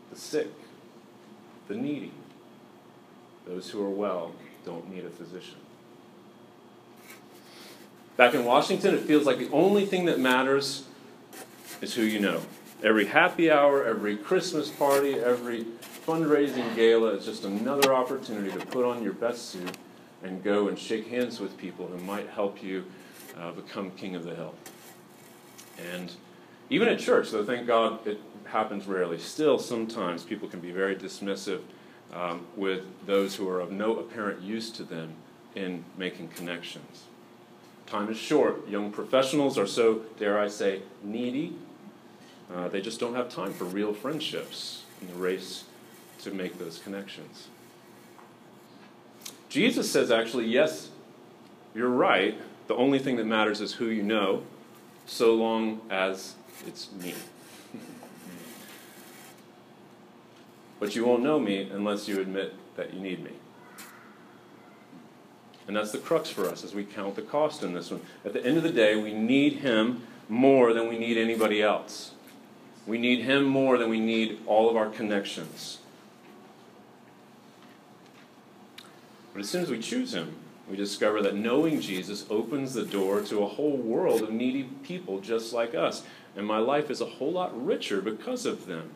the 0.09 0.19
sick, 0.19 0.47
the 1.67 1.75
needy. 1.75 2.11
Those 3.45 3.69
who 3.69 3.85
are 3.85 3.91
well 3.91 4.31
don't 4.65 4.89
need 4.89 5.05
a 5.05 5.11
physician. 5.11 5.57
Back 8.17 8.33
in 8.33 8.43
Washington, 8.43 8.95
it 8.95 9.01
feels 9.01 9.27
like 9.27 9.37
the 9.37 9.51
only 9.51 9.85
thing 9.85 10.05
that 10.05 10.19
matters 10.19 10.85
is 11.79 11.93
who 11.93 12.01
you 12.01 12.19
know. 12.19 12.41
Every 12.81 13.05
happy 13.05 13.51
hour, 13.51 13.85
every 13.85 14.17
Christmas 14.17 14.71
party, 14.71 15.13
every 15.13 15.63
fundraising 16.07 16.75
gala 16.75 17.09
is 17.09 17.25
just 17.25 17.43
another 17.45 17.93
opportunity 17.93 18.49
to 18.49 18.65
put 18.65 18.83
on 18.83 19.03
your 19.03 19.13
best 19.13 19.49
suit 19.49 19.77
and 20.23 20.43
go 20.43 20.67
and 20.67 20.77
shake 20.77 21.07
hands 21.07 21.39
with 21.39 21.57
people 21.57 21.87
who 21.87 21.97
might 21.99 22.27
help 22.29 22.61
you 22.61 22.85
uh, 23.37 23.51
become 23.51 23.91
king 23.91 24.15
of 24.15 24.23
the 24.23 24.35
hill. 24.35 24.53
And 25.93 26.11
even 26.69 26.87
at 26.87 26.99
church, 26.99 27.31
though 27.31 27.45
thank 27.45 27.65
God 27.65 28.05
it 28.05 28.19
happens 28.45 28.85
rarely, 28.85 29.17
still 29.17 29.57
sometimes 29.57 30.23
people 30.23 30.47
can 30.47 30.59
be 30.59 30.71
very 30.71 30.95
dismissive 30.95 31.61
um, 32.13 32.45
with 32.55 32.83
those 33.05 33.35
who 33.35 33.47
are 33.47 33.59
of 33.59 33.71
no 33.71 33.97
apparent 33.97 34.41
use 34.41 34.69
to 34.71 34.83
them 34.83 35.13
in 35.55 35.83
making 35.97 36.29
connections. 36.29 37.03
Time 37.85 38.09
is 38.09 38.17
short. 38.17 38.67
Young 38.67 38.91
professionals 38.91 39.57
are 39.57 39.65
so, 39.65 40.01
dare 40.17 40.39
I 40.39 40.47
say, 40.47 40.81
needy 41.03 41.55
uh, 42.53 42.67
they 42.67 42.81
just 42.81 42.99
don't 42.99 43.15
have 43.15 43.29
time 43.29 43.53
for 43.53 43.65
real 43.65 43.93
friendships 43.93 44.83
in 45.01 45.07
the 45.07 45.13
race 45.13 45.65
to 46.19 46.31
make 46.31 46.57
those 46.57 46.79
connections. 46.79 47.47
Jesus 49.49 49.91
says, 49.91 50.11
actually, 50.11 50.45
yes, 50.45 50.89
you're 51.73 51.89
right. 51.89 52.39
The 52.67 52.75
only 52.75 52.99
thing 52.99 53.15
that 53.17 53.25
matters 53.25 53.61
is 53.61 53.73
who 53.73 53.87
you 53.87 54.03
know, 54.03 54.43
so 55.07 55.33
long 55.33 55.81
as 55.89 56.35
it's 56.67 56.91
me. 57.01 57.15
but 60.79 60.95
you 60.95 61.03
won't 61.03 61.23
know 61.23 61.39
me 61.39 61.67
unless 61.71 62.07
you 62.07 62.21
admit 62.21 62.53
that 62.75 62.93
you 62.93 62.99
need 62.99 63.23
me. 63.23 63.31
And 65.67 65.75
that's 65.75 65.91
the 65.91 65.97
crux 65.99 66.29
for 66.29 66.47
us 66.47 66.63
as 66.63 66.73
we 66.73 66.83
count 66.83 67.15
the 67.15 67.21
cost 67.21 67.63
in 67.63 67.73
this 67.73 67.91
one. 67.91 68.01
At 68.25 68.33
the 68.33 68.43
end 68.43 68.57
of 68.57 68.63
the 68.63 68.71
day, 68.71 68.95
we 68.95 69.13
need 69.13 69.57
Him 69.57 70.03
more 70.27 70.73
than 70.73 70.87
we 70.87 70.97
need 70.97 71.17
anybody 71.17 71.61
else. 71.61 72.11
We 72.87 72.97
need 72.97 73.23
Him 73.23 73.43
more 73.43 73.77
than 73.77 73.89
we 73.89 73.99
need 73.99 74.39
all 74.47 74.69
of 74.69 74.75
our 74.75 74.89
connections. 74.89 75.79
But 79.39 79.45
as 79.45 79.51
soon 79.51 79.63
as 79.63 79.69
we 79.69 79.79
choose 79.79 80.13
Him, 80.13 80.35
we 80.69 80.75
discover 80.75 81.21
that 81.21 81.33
knowing 81.33 81.79
Jesus 81.79 82.25
opens 82.29 82.73
the 82.73 82.83
door 82.83 83.21
to 83.21 83.41
a 83.41 83.47
whole 83.47 83.77
world 83.77 84.21
of 84.21 84.33
needy 84.33 84.63
people 84.83 85.21
just 85.21 85.53
like 85.53 85.73
us. 85.73 86.03
And 86.35 86.45
my 86.45 86.57
life 86.57 86.91
is 86.91 86.99
a 86.99 87.05
whole 87.05 87.31
lot 87.31 87.65
richer 87.65 88.01
because 88.01 88.45
of 88.45 88.65
them. 88.65 88.89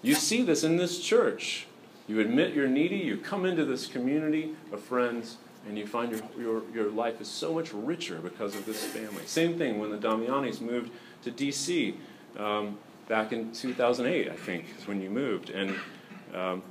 You 0.00 0.14
see 0.14 0.40
this 0.40 0.64
in 0.64 0.78
this 0.78 1.00
church. 1.00 1.66
You 2.06 2.18
admit 2.20 2.54
you're 2.54 2.66
needy, 2.66 2.96
you 2.96 3.18
come 3.18 3.44
into 3.44 3.66
this 3.66 3.86
community 3.86 4.52
of 4.72 4.80
friends, 4.80 5.36
and 5.66 5.76
you 5.76 5.86
find 5.86 6.12
your, 6.12 6.22
your, 6.38 6.62
your 6.72 6.90
life 6.90 7.20
is 7.20 7.28
so 7.28 7.52
much 7.52 7.70
richer 7.74 8.20
because 8.20 8.54
of 8.54 8.64
this 8.64 8.82
family. 8.82 9.26
Same 9.26 9.58
thing 9.58 9.78
when 9.78 9.90
the 9.90 9.98
Damianis 9.98 10.62
moved 10.62 10.90
to 11.24 11.30
D.C. 11.30 11.94
Um, 12.38 12.78
back 13.06 13.34
in 13.34 13.52
2008, 13.52 14.30
I 14.30 14.34
think, 14.34 14.64
is 14.78 14.88
when 14.88 15.02
you 15.02 15.10
moved. 15.10 15.50
And, 15.50 15.74
um, 16.34 16.62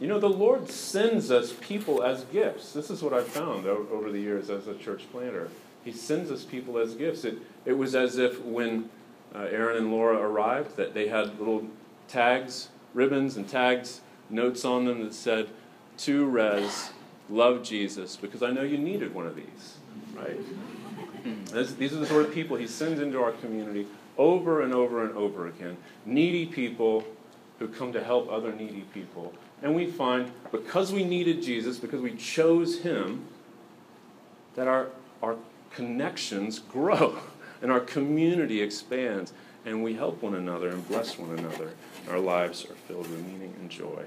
you 0.00 0.06
know, 0.06 0.18
the 0.18 0.28
Lord 0.28 0.70
sends 0.70 1.30
us 1.30 1.52
people 1.60 2.02
as 2.02 2.24
gifts. 2.24 2.72
This 2.72 2.90
is 2.90 3.02
what 3.02 3.12
I've 3.12 3.28
found 3.28 3.66
over 3.66 4.10
the 4.10 4.18
years 4.18 4.48
as 4.48 4.66
a 4.66 4.74
church 4.74 5.04
planter. 5.12 5.48
He 5.84 5.92
sends 5.92 6.30
us 6.30 6.42
people 6.42 6.78
as 6.78 6.94
gifts. 6.94 7.24
It, 7.24 7.38
it 7.66 7.74
was 7.74 7.94
as 7.94 8.16
if 8.16 8.42
when 8.42 8.88
uh, 9.34 9.40
Aaron 9.40 9.76
and 9.76 9.92
Laura 9.92 10.16
arrived, 10.16 10.76
that 10.76 10.94
they 10.94 11.08
had 11.08 11.38
little 11.38 11.66
tags, 12.08 12.70
ribbons, 12.94 13.36
and 13.36 13.46
tags, 13.46 14.00
notes 14.30 14.64
on 14.64 14.86
them 14.86 15.04
that 15.04 15.14
said, 15.14 15.48
To 15.98 16.26
Res, 16.26 16.90
love 17.28 17.62
Jesus, 17.62 18.16
because 18.16 18.42
I 18.42 18.50
know 18.50 18.62
you 18.62 18.78
needed 18.78 19.14
one 19.14 19.26
of 19.26 19.36
these, 19.36 19.76
right? 20.14 20.40
These 21.78 21.92
are 21.92 21.98
the 21.98 22.06
sort 22.06 22.24
of 22.24 22.32
people 22.32 22.56
he 22.56 22.66
sends 22.66 23.00
into 23.00 23.22
our 23.22 23.32
community 23.32 23.86
over 24.16 24.62
and 24.62 24.72
over 24.72 25.04
and 25.04 25.14
over 25.16 25.46
again. 25.46 25.76
Needy 26.06 26.46
people 26.46 27.04
who 27.58 27.68
come 27.68 27.92
to 27.92 28.02
help 28.02 28.30
other 28.30 28.52
needy 28.52 28.84
people. 28.94 29.32
And 29.62 29.74
we 29.74 29.86
find 29.86 30.32
because 30.50 30.92
we 30.92 31.04
needed 31.04 31.42
Jesus, 31.42 31.78
because 31.78 32.00
we 32.00 32.14
chose 32.14 32.80
him, 32.80 33.26
that 34.54 34.66
our, 34.66 34.88
our 35.22 35.36
connections 35.70 36.58
grow 36.58 37.18
and 37.62 37.70
our 37.70 37.80
community 37.80 38.60
expands 38.60 39.32
and 39.64 39.82
we 39.82 39.94
help 39.94 40.22
one 40.22 40.34
another 40.34 40.68
and 40.70 40.86
bless 40.88 41.18
one 41.18 41.38
another. 41.38 41.72
Our 42.08 42.18
lives 42.18 42.64
are 42.64 42.74
filled 42.74 43.08
with 43.10 43.24
meaning 43.26 43.54
and 43.60 43.70
joy. 43.70 44.04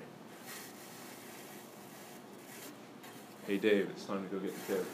Hey, 3.47 3.57
Dave, 3.57 3.89
it's 3.89 4.05
time 4.05 4.27
to 4.27 4.35
go 4.35 4.39
get 4.39 4.53
the 4.67 4.73
kids. 4.73 4.87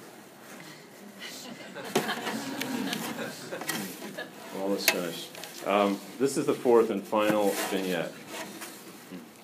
Almost 4.59 4.91
finished. 4.91 5.29
Um, 5.67 5.99
this 6.19 6.37
is 6.37 6.45
the 6.45 6.53
fourth 6.53 6.89
and 6.89 7.03
final 7.03 7.49
vignette, 7.69 8.11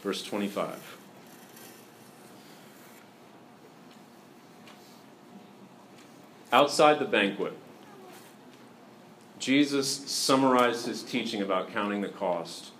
verse 0.02 0.24
25. 0.24 0.95
Outside 6.56 7.00
the 7.00 7.06
banquet, 7.06 7.52
Jesus 9.40 9.90
summarized 10.10 10.86
his 10.86 11.04
teaching 11.04 11.42
about 11.42 11.74
counting 11.74 12.00
the 12.00 12.08
cost 12.08 12.72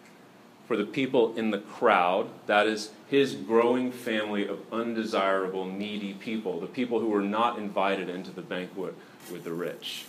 for 0.66 0.78
the 0.78 0.86
people 0.86 1.36
in 1.36 1.52
the 1.52 1.58
crowd, 1.58 2.30
that 2.46 2.68
is, 2.68 2.92
his 3.10 3.36
growing 3.36 3.92
family 3.92 4.48
of 4.48 4.62
undesirable, 4.72 5.66
needy 5.66 6.14
people, 6.14 6.62
the 6.62 6.68
people 6.68 7.02
who 7.02 7.10
were 7.10 7.22
not 7.22 7.60
invited 7.60 8.08
into 8.08 8.32
the 8.32 8.42
banquet 8.42 8.96
with 9.30 9.44
the 9.44 9.52
rich. 9.52 10.06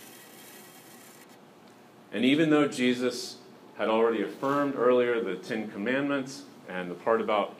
And 2.13 2.23
even 2.23 2.49
though 2.49 2.69
Jesus 2.69 3.35
had 3.77 3.89
already 3.89 4.23
affirmed 4.23 4.75
earlier 4.77 5.21
the 5.21 5.35
Ten 5.35 5.69
Commandments 5.69 6.43
and 6.69 6.89
the 6.89 6.95
part 6.95 7.19
about 7.19 7.53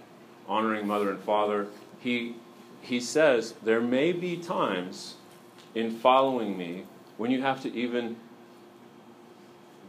honoring 0.48 0.88
mother 0.88 1.12
and 1.12 1.20
father, 1.20 1.67
he, 2.00 2.38
he 2.80 3.02
says 3.02 3.56
there 3.62 3.82
may 3.82 4.13
be 4.13 4.38
times 4.38 5.16
in 5.77 5.91
following 5.91 6.57
me 6.57 6.83
when 7.17 7.29
you 7.29 7.41
have 7.43 7.61
to 7.61 7.73
even 7.75 8.15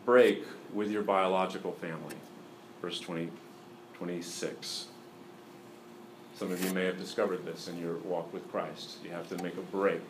break 0.05 0.45
with 0.75 0.91
your 0.91 1.03
biological 1.03 1.73
family. 1.73 2.17
Verse 2.83 3.01
20, 3.01 3.31
26. 3.95 4.89
Some 6.37 6.53
of 6.53 6.63
you 6.63 6.73
may 6.75 6.85
have 6.85 6.99
discovered 6.99 7.45
this 7.47 7.69
in 7.69 7.79
your 7.81 7.97
walk 7.99 8.33
with 8.35 8.49
Christ. 8.51 8.99
You 9.03 9.11
have 9.11 9.29
to 9.31 9.43
make 9.43 9.57
a 9.57 9.63
break 9.63 10.03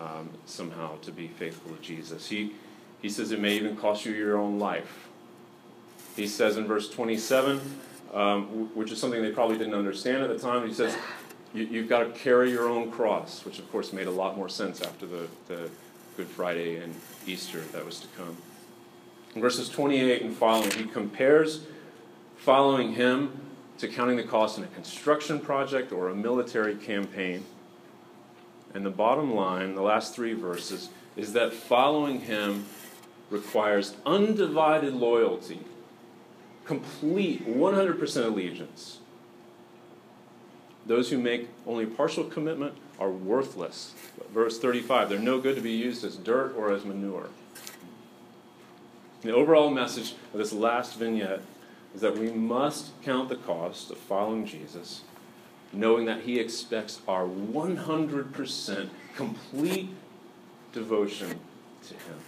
um, 0.00 0.30
somehow 0.46 0.96
to 0.98 1.10
be 1.10 1.26
faithful 1.26 1.74
to 1.74 1.82
Jesus. 1.82 2.28
He, 2.28 2.52
he 3.02 3.08
says 3.08 3.32
it 3.32 3.40
may 3.40 3.54
even 3.56 3.76
cost 3.76 4.04
you 4.04 4.12
your 4.12 4.38
own 4.38 4.60
life. 4.60 5.08
He 6.14 6.28
says 6.28 6.56
in 6.56 6.66
verse 6.66 6.88
27, 6.88 7.60
um, 8.14 8.74
which 8.76 8.92
is 8.92 9.00
something 9.00 9.20
they 9.20 9.32
probably 9.32 9.58
didn't 9.58 9.74
understand 9.74 10.22
at 10.22 10.28
the 10.28 10.38
time, 10.38 10.66
he 10.66 10.72
says, 10.72 10.96
you, 11.54 11.80
have 11.80 11.88
got 11.88 12.00
to 12.00 12.10
carry 12.10 12.50
your 12.50 12.68
own 12.68 12.90
cross, 12.90 13.44
which 13.44 13.58
of 13.58 13.70
course 13.70 13.92
made 13.92 14.06
a 14.06 14.10
lot 14.10 14.36
more 14.36 14.48
sense 14.48 14.82
after 14.82 15.06
the, 15.06 15.28
the 15.46 15.70
Good 16.16 16.26
Friday 16.26 16.76
and 16.76 16.94
Easter 17.26 17.60
that 17.60 17.84
was 17.84 18.00
to 18.00 18.08
come. 18.16 18.36
In 19.34 19.40
verses 19.40 19.68
28 19.68 20.22
and 20.22 20.36
following, 20.36 20.70
he 20.72 20.84
compares 20.84 21.64
following 22.36 22.94
him 22.94 23.40
to 23.78 23.88
counting 23.88 24.16
the 24.16 24.24
cost 24.24 24.58
in 24.58 24.64
a 24.64 24.68
construction 24.68 25.40
project 25.40 25.92
or 25.92 26.08
a 26.08 26.14
military 26.14 26.74
campaign. 26.74 27.44
And 28.74 28.84
the 28.84 28.90
bottom 28.90 29.34
line, 29.34 29.74
the 29.74 29.82
last 29.82 30.14
three 30.14 30.32
verses, 30.32 30.90
is 31.16 31.32
that 31.32 31.52
following 31.52 32.20
him 32.20 32.66
requires 33.30 33.96
undivided 34.04 34.94
loyalty, 34.94 35.60
complete 36.64 37.46
100% 37.46 38.24
allegiance. 38.24 38.98
Those 40.86 41.10
who 41.10 41.18
make 41.18 41.48
only 41.66 41.86
partial 41.86 42.24
commitment 42.24 42.74
are 42.98 43.10
worthless. 43.10 43.94
Verse 44.32 44.58
35 44.58 45.08
they're 45.08 45.18
no 45.18 45.40
good 45.40 45.56
to 45.56 45.62
be 45.62 45.72
used 45.72 46.04
as 46.04 46.16
dirt 46.16 46.54
or 46.56 46.72
as 46.72 46.84
manure. 46.84 47.28
The 49.22 49.32
overall 49.32 49.70
message 49.70 50.14
of 50.32 50.38
this 50.38 50.52
last 50.52 50.98
vignette 50.98 51.40
is 51.94 52.02
that 52.02 52.18
we 52.18 52.30
must 52.30 52.90
count 53.02 53.28
the 53.28 53.36
cost 53.36 53.90
of 53.90 53.96
following 53.96 54.44
Jesus, 54.44 55.02
knowing 55.72 56.04
that 56.04 56.22
he 56.22 56.38
expects 56.38 57.00
our 57.08 57.24
100% 57.24 58.88
complete 59.16 59.88
devotion 60.72 61.38
to 61.86 61.94
him. 61.94 62.18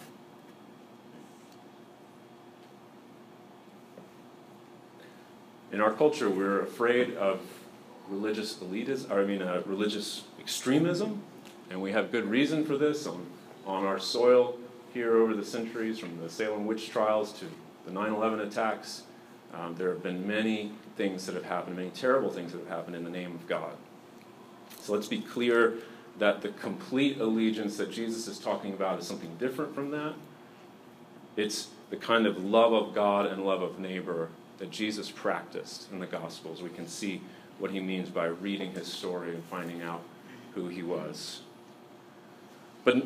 In 5.73 5.81
our 5.81 5.93
culture, 5.93 6.31
we're 6.31 6.61
afraid 6.61 7.15
of 7.17 7.41
religious 8.09 8.55
elitism, 8.57 9.11
or 9.11 9.21
I 9.21 9.25
mean, 9.25 9.43
uh, 9.43 9.63
religious 9.67 10.25
extremism, 10.41 11.23
and 11.71 11.81
we 11.81 11.93
have 11.93 12.13
good 12.13 12.27
reason 12.27 12.65
for 12.65 12.77
this 12.77 13.07
on, 13.07 13.27
on 13.67 13.85
our 13.85 13.99
soil 13.99 14.59
here 14.93 15.17
over 15.17 15.35
the 15.35 15.45
centuries, 15.45 15.99
from 15.99 16.19
the 16.19 16.29
Salem 16.31 16.67
witch 16.67 16.91
trials 16.91 17.33
to 17.35 17.47
the 17.85 17.93
9 17.93 18.13
11 18.13 18.41
attacks. 18.41 19.03
Um, 19.55 19.75
there 19.77 19.91
have 19.91 20.03
been 20.03 20.27
many 20.27 20.73
things 20.97 21.27
that 21.27 21.35
have 21.35 21.45
happened, 21.45 21.77
many 21.77 21.91
terrible 21.91 22.31
things 22.31 22.53
that 22.53 22.59
have 22.59 22.69
happened 22.69 22.97
in 22.97 23.05
the 23.05 23.11
name 23.11 23.35
of 23.35 23.47
God. 23.47 23.73
So 24.81 24.93
let's 24.93 25.09
be 25.09 25.21
clear 25.21 25.75
that 26.19 26.43
the 26.43 26.49
complete 26.51 27.21
allegiance 27.21 27.77
that 27.77 27.91
Jesus 27.91 28.27
is 28.27 28.39
talking 28.39 28.73
about 28.73 28.99
is 28.99 29.07
something 29.07 29.35
different 29.39 29.75
from 29.75 29.91
that. 29.91 30.15
It's 31.37 31.69
the 31.91 31.97
kind 31.97 32.27
of 32.27 32.43
love 32.43 32.73
of 32.73 32.95
God 32.95 33.27
and 33.27 33.45
love 33.45 33.63
of 33.63 33.79
neighbor 33.79 34.31
that 34.59 34.71
Jesus 34.71 35.11
practiced 35.11 35.91
in 35.93 35.99
the 35.99 36.07
Gospels. 36.07 36.63
We 36.63 36.71
can 36.71 36.89
see 36.89 37.21
what 37.59 37.71
he 37.71 37.81
means 37.81 38.11
by 38.11 38.27
reading 38.27 38.73
his 38.73 38.93
story 38.93 39.31
and 39.31 39.43
finding 39.45 39.83
out 39.83 40.03
who 40.55 40.69
he 40.69 40.83
was. 40.83 41.41
But 42.85 43.05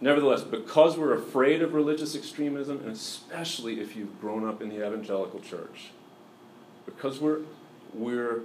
nevertheless, 0.00 0.42
because 0.42 0.96
we're 0.96 1.14
afraid 1.14 1.62
of 1.62 1.74
religious 1.74 2.16
extremism, 2.16 2.78
and 2.78 2.90
especially 2.90 3.80
if 3.80 3.96
you've 3.96 4.20
grown 4.20 4.48
up 4.48 4.62
in 4.62 4.68
the 4.68 4.86
evangelical 4.86 5.40
church, 5.40 5.90
because 6.86 7.20
we're, 7.20 7.40
we're 7.92 8.40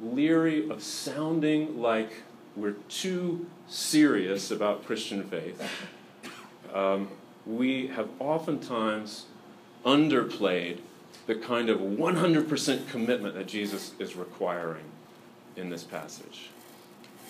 leery 0.00 0.68
of 0.68 0.82
sounding 0.82 1.80
like 1.80 2.22
we're 2.56 2.76
too 2.88 3.46
serious 3.68 4.50
about 4.50 4.84
Christian 4.84 5.24
faith, 5.24 5.60
um, 6.72 7.08
we 7.46 7.88
have 7.88 8.08
oftentimes 8.18 9.26
underplayed 9.84 10.78
the 11.26 11.34
kind 11.34 11.70
of 11.70 11.80
100% 11.80 12.88
commitment 12.88 13.34
that 13.34 13.46
Jesus 13.46 13.92
is 13.98 14.14
requiring 14.14 14.84
in 15.56 15.70
this 15.70 15.82
passage. 15.82 16.50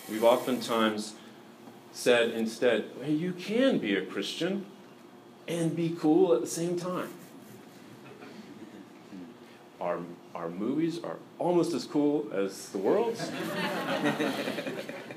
We've 0.09 0.23
oftentimes 0.23 1.15
said 1.91 2.31
instead, 2.31 2.85
well, 2.99 3.09
you 3.09 3.31
can 3.31 3.77
be 3.77 3.95
a 3.95 4.05
Christian 4.05 4.65
and 5.47 5.75
be 5.75 5.95
cool 5.97 6.33
at 6.33 6.41
the 6.41 6.47
same 6.47 6.77
time. 6.77 7.09
Our, 9.79 9.99
our 10.33 10.49
movies 10.49 10.99
are 11.03 11.17
almost 11.39 11.73
as 11.73 11.85
cool 11.85 12.27
as 12.33 12.69
the 12.69 12.77
world's. 12.77 13.29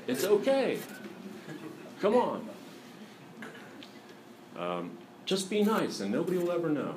it's 0.07 0.23
okay. 0.23 0.79
Come 1.99 2.15
on. 2.15 2.49
Um, 4.57 4.91
just 5.25 5.49
be 5.49 5.63
nice 5.63 5.99
and 5.99 6.11
nobody 6.11 6.37
will 6.37 6.51
ever 6.51 6.69
know. 6.69 6.95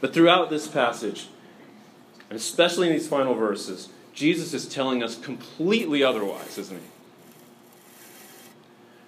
But 0.00 0.14
throughout 0.14 0.50
this 0.50 0.66
passage, 0.66 1.28
and 2.28 2.38
especially 2.38 2.88
in 2.88 2.92
these 2.92 3.08
final 3.08 3.34
verses, 3.34 3.88
Jesus 4.14 4.54
is 4.54 4.66
telling 4.66 5.02
us 5.02 5.18
completely 5.18 6.02
otherwise, 6.02 6.58
isn't 6.58 6.78
he? 6.78 6.86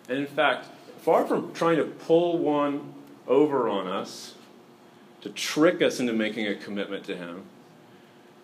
And 0.08 0.18
in 0.18 0.26
fact, 0.26 0.66
far 1.00 1.26
from 1.26 1.52
trying 1.54 1.76
to 1.76 1.84
pull 1.84 2.38
one 2.38 2.92
over 3.26 3.68
on 3.68 3.86
us, 3.86 4.34
to 5.22 5.30
trick 5.30 5.80
us 5.80 6.00
into 6.00 6.12
making 6.12 6.46
a 6.46 6.54
commitment 6.54 7.04
to 7.04 7.16
him, 7.16 7.44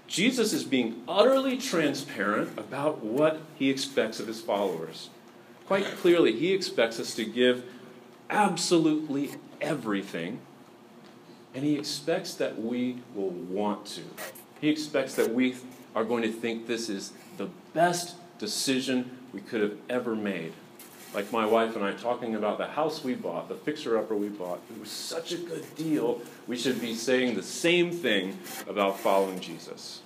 Jesus 0.07 0.53
is 0.53 0.65
being 0.65 1.03
utterly 1.07 1.59
transparent 1.59 2.59
about 2.59 3.05
what 3.05 3.41
he 3.57 3.69
expects 3.69 4.21
of 4.21 4.27
his 4.27 4.41
followers. 4.41 5.11
Quite 5.67 5.85
clearly, 5.85 6.33
he 6.33 6.55
expects 6.55 6.99
us 6.99 7.15
to 7.17 7.27
give 7.27 7.65
absolutely 8.31 9.33
everything 9.61 10.41
and 11.55 11.65
he 11.65 11.77
expects 11.77 12.35
that 12.35 12.61
we 12.61 12.99
will 13.15 13.31
want 13.31 13.87
to. 13.87 14.03
He 14.61 14.69
expects 14.69 15.15
that 15.15 15.33
we 15.33 15.57
are 15.95 16.05
going 16.05 16.23
to 16.23 16.33
think 16.33 16.67
this 16.67 16.89
is 16.89 17.13
the 17.37 17.49
best 17.75 18.17
decision 18.39 19.19
we 19.33 19.41
could 19.41 19.61
have 19.61 19.77
ever 19.89 20.15
made. 20.15 20.53
Like 21.15 21.33
my 21.33 21.47
wife 21.47 21.75
and 21.75 21.85
I 21.85 21.93
talking 21.93 22.35
about 22.35 22.59
the 22.59 22.67
house 22.67 23.03
we 23.03 23.15
bought, 23.15 23.49
the 23.49 23.55
fixer 23.55 23.97
upper 23.97 24.15
we 24.15 24.29
bought. 24.29 24.61
It 24.71 24.79
was 24.79 24.91
such 24.91 25.33
a 25.33 25.39
good 25.39 25.65
deal. 25.75 26.21
We 26.47 26.57
should 26.57 26.81
be 26.81 26.95
saying 26.95 27.35
the 27.35 27.43
same 27.43 27.91
thing 27.91 28.39
about 28.69 29.01
following 29.01 29.41
Jesus. 29.41 30.03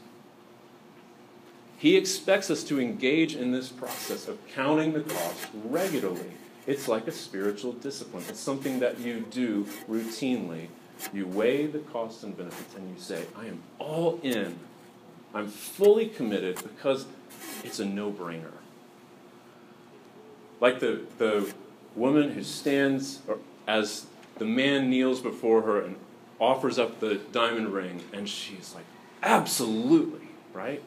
He 1.76 1.96
expects 1.96 2.48
us 2.48 2.62
to 2.64 2.80
engage 2.80 3.34
in 3.34 3.50
this 3.50 3.68
process 3.68 4.28
of 4.28 4.38
counting 4.54 4.92
the 4.92 5.00
cost 5.00 5.48
regularly. 5.64 6.30
It's 6.64 6.86
like 6.86 7.08
a 7.08 7.12
spiritual 7.12 7.72
discipline, 7.72 8.22
it's 8.28 8.38
something 8.38 8.78
that 8.78 9.00
you 9.00 9.26
do 9.30 9.64
routinely 9.90 10.68
you 11.12 11.26
weigh 11.26 11.66
the 11.66 11.78
costs 11.78 12.22
and 12.22 12.36
benefits 12.36 12.74
and 12.74 12.88
you 12.88 13.00
say, 13.00 13.24
I 13.36 13.46
am 13.46 13.62
all 13.78 14.18
in. 14.22 14.58
I'm 15.34 15.48
fully 15.48 16.06
committed 16.06 16.56
because 16.56 17.06
it's 17.64 17.80
a 17.80 17.84
no 17.84 18.10
brainer. 18.10 18.52
Like 20.60 20.80
the, 20.80 21.02
the 21.18 21.52
woman 21.96 22.30
who 22.30 22.42
stands 22.42 23.20
as 23.66 24.06
the 24.38 24.44
man 24.44 24.90
kneels 24.90 25.20
before 25.20 25.62
her 25.62 25.80
and 25.80 25.96
offers 26.38 26.78
up 26.78 27.00
the 27.00 27.16
diamond 27.16 27.68
ring, 27.68 28.02
and 28.12 28.28
she's 28.28 28.74
like, 28.74 28.84
Absolutely, 29.22 30.28
right? 30.52 30.82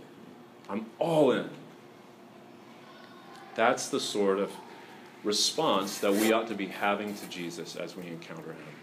I'm 0.69 0.87
all 0.99 1.31
in. 1.31 1.49
That's 3.55 3.87
the 3.87 3.99
sort 3.99 4.39
of 4.39 4.51
response 5.23 5.99
that 5.99 6.11
we 6.11 6.33
ought 6.33 6.47
to 6.47 6.55
be 6.55 6.67
having 6.67 7.15
to 7.15 7.27
Jesus 7.27 7.75
as 7.77 7.95
we 7.95 8.07
encounter 8.07 8.51
him 8.51 8.75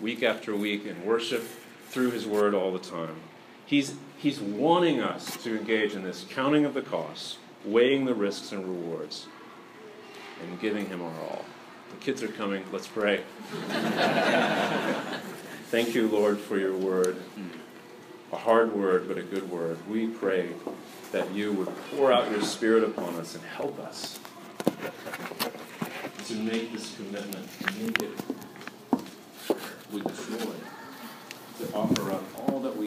week 0.00 0.22
after 0.22 0.54
week 0.56 0.86
in 0.86 1.04
worship 1.04 1.42
through 1.88 2.10
His 2.10 2.26
Word 2.26 2.54
all 2.54 2.72
the 2.72 2.78
time. 2.78 3.16
He's, 3.66 3.94
he's 4.16 4.40
wanting 4.40 5.00
us 5.00 5.36
to 5.44 5.56
engage 5.56 5.94
in 5.94 6.02
this 6.02 6.24
counting 6.28 6.64
of 6.64 6.74
the 6.74 6.82
costs, 6.82 7.38
weighing 7.64 8.04
the 8.04 8.14
risks 8.14 8.52
and 8.52 8.64
rewards, 8.64 9.26
and 10.42 10.60
giving 10.60 10.86
Him 10.86 11.02
our 11.02 11.20
all. 11.20 11.44
The 11.90 11.96
kids 11.96 12.22
are 12.22 12.28
coming. 12.28 12.64
Let's 12.72 12.86
pray. 12.86 13.22
Thank 15.70 15.94
you, 15.94 16.08
Lord, 16.08 16.38
for 16.38 16.58
your 16.58 16.76
word. 16.76 17.16
A 18.32 18.36
hard 18.36 18.74
word, 18.74 19.08
but 19.08 19.18
a 19.18 19.22
good 19.22 19.50
word. 19.50 19.78
We 19.88 20.06
pray 20.06 20.50
that 21.12 21.32
you 21.32 21.52
would 21.52 21.68
pour 21.90 22.12
out 22.12 22.30
your 22.30 22.42
Spirit 22.42 22.84
upon 22.84 23.14
us 23.16 23.34
and 23.34 23.44
help 23.44 23.78
us 23.80 24.20
to 26.26 26.34
make 26.36 26.72
this 26.72 26.94
commitment, 26.96 27.48
to 27.60 28.08
with 29.92 30.04
joy 30.04 31.64
to 31.66 31.72
offer 31.74 32.12
up 32.12 32.22
all 32.38 32.60
that 32.60 32.70
we 32.70 32.78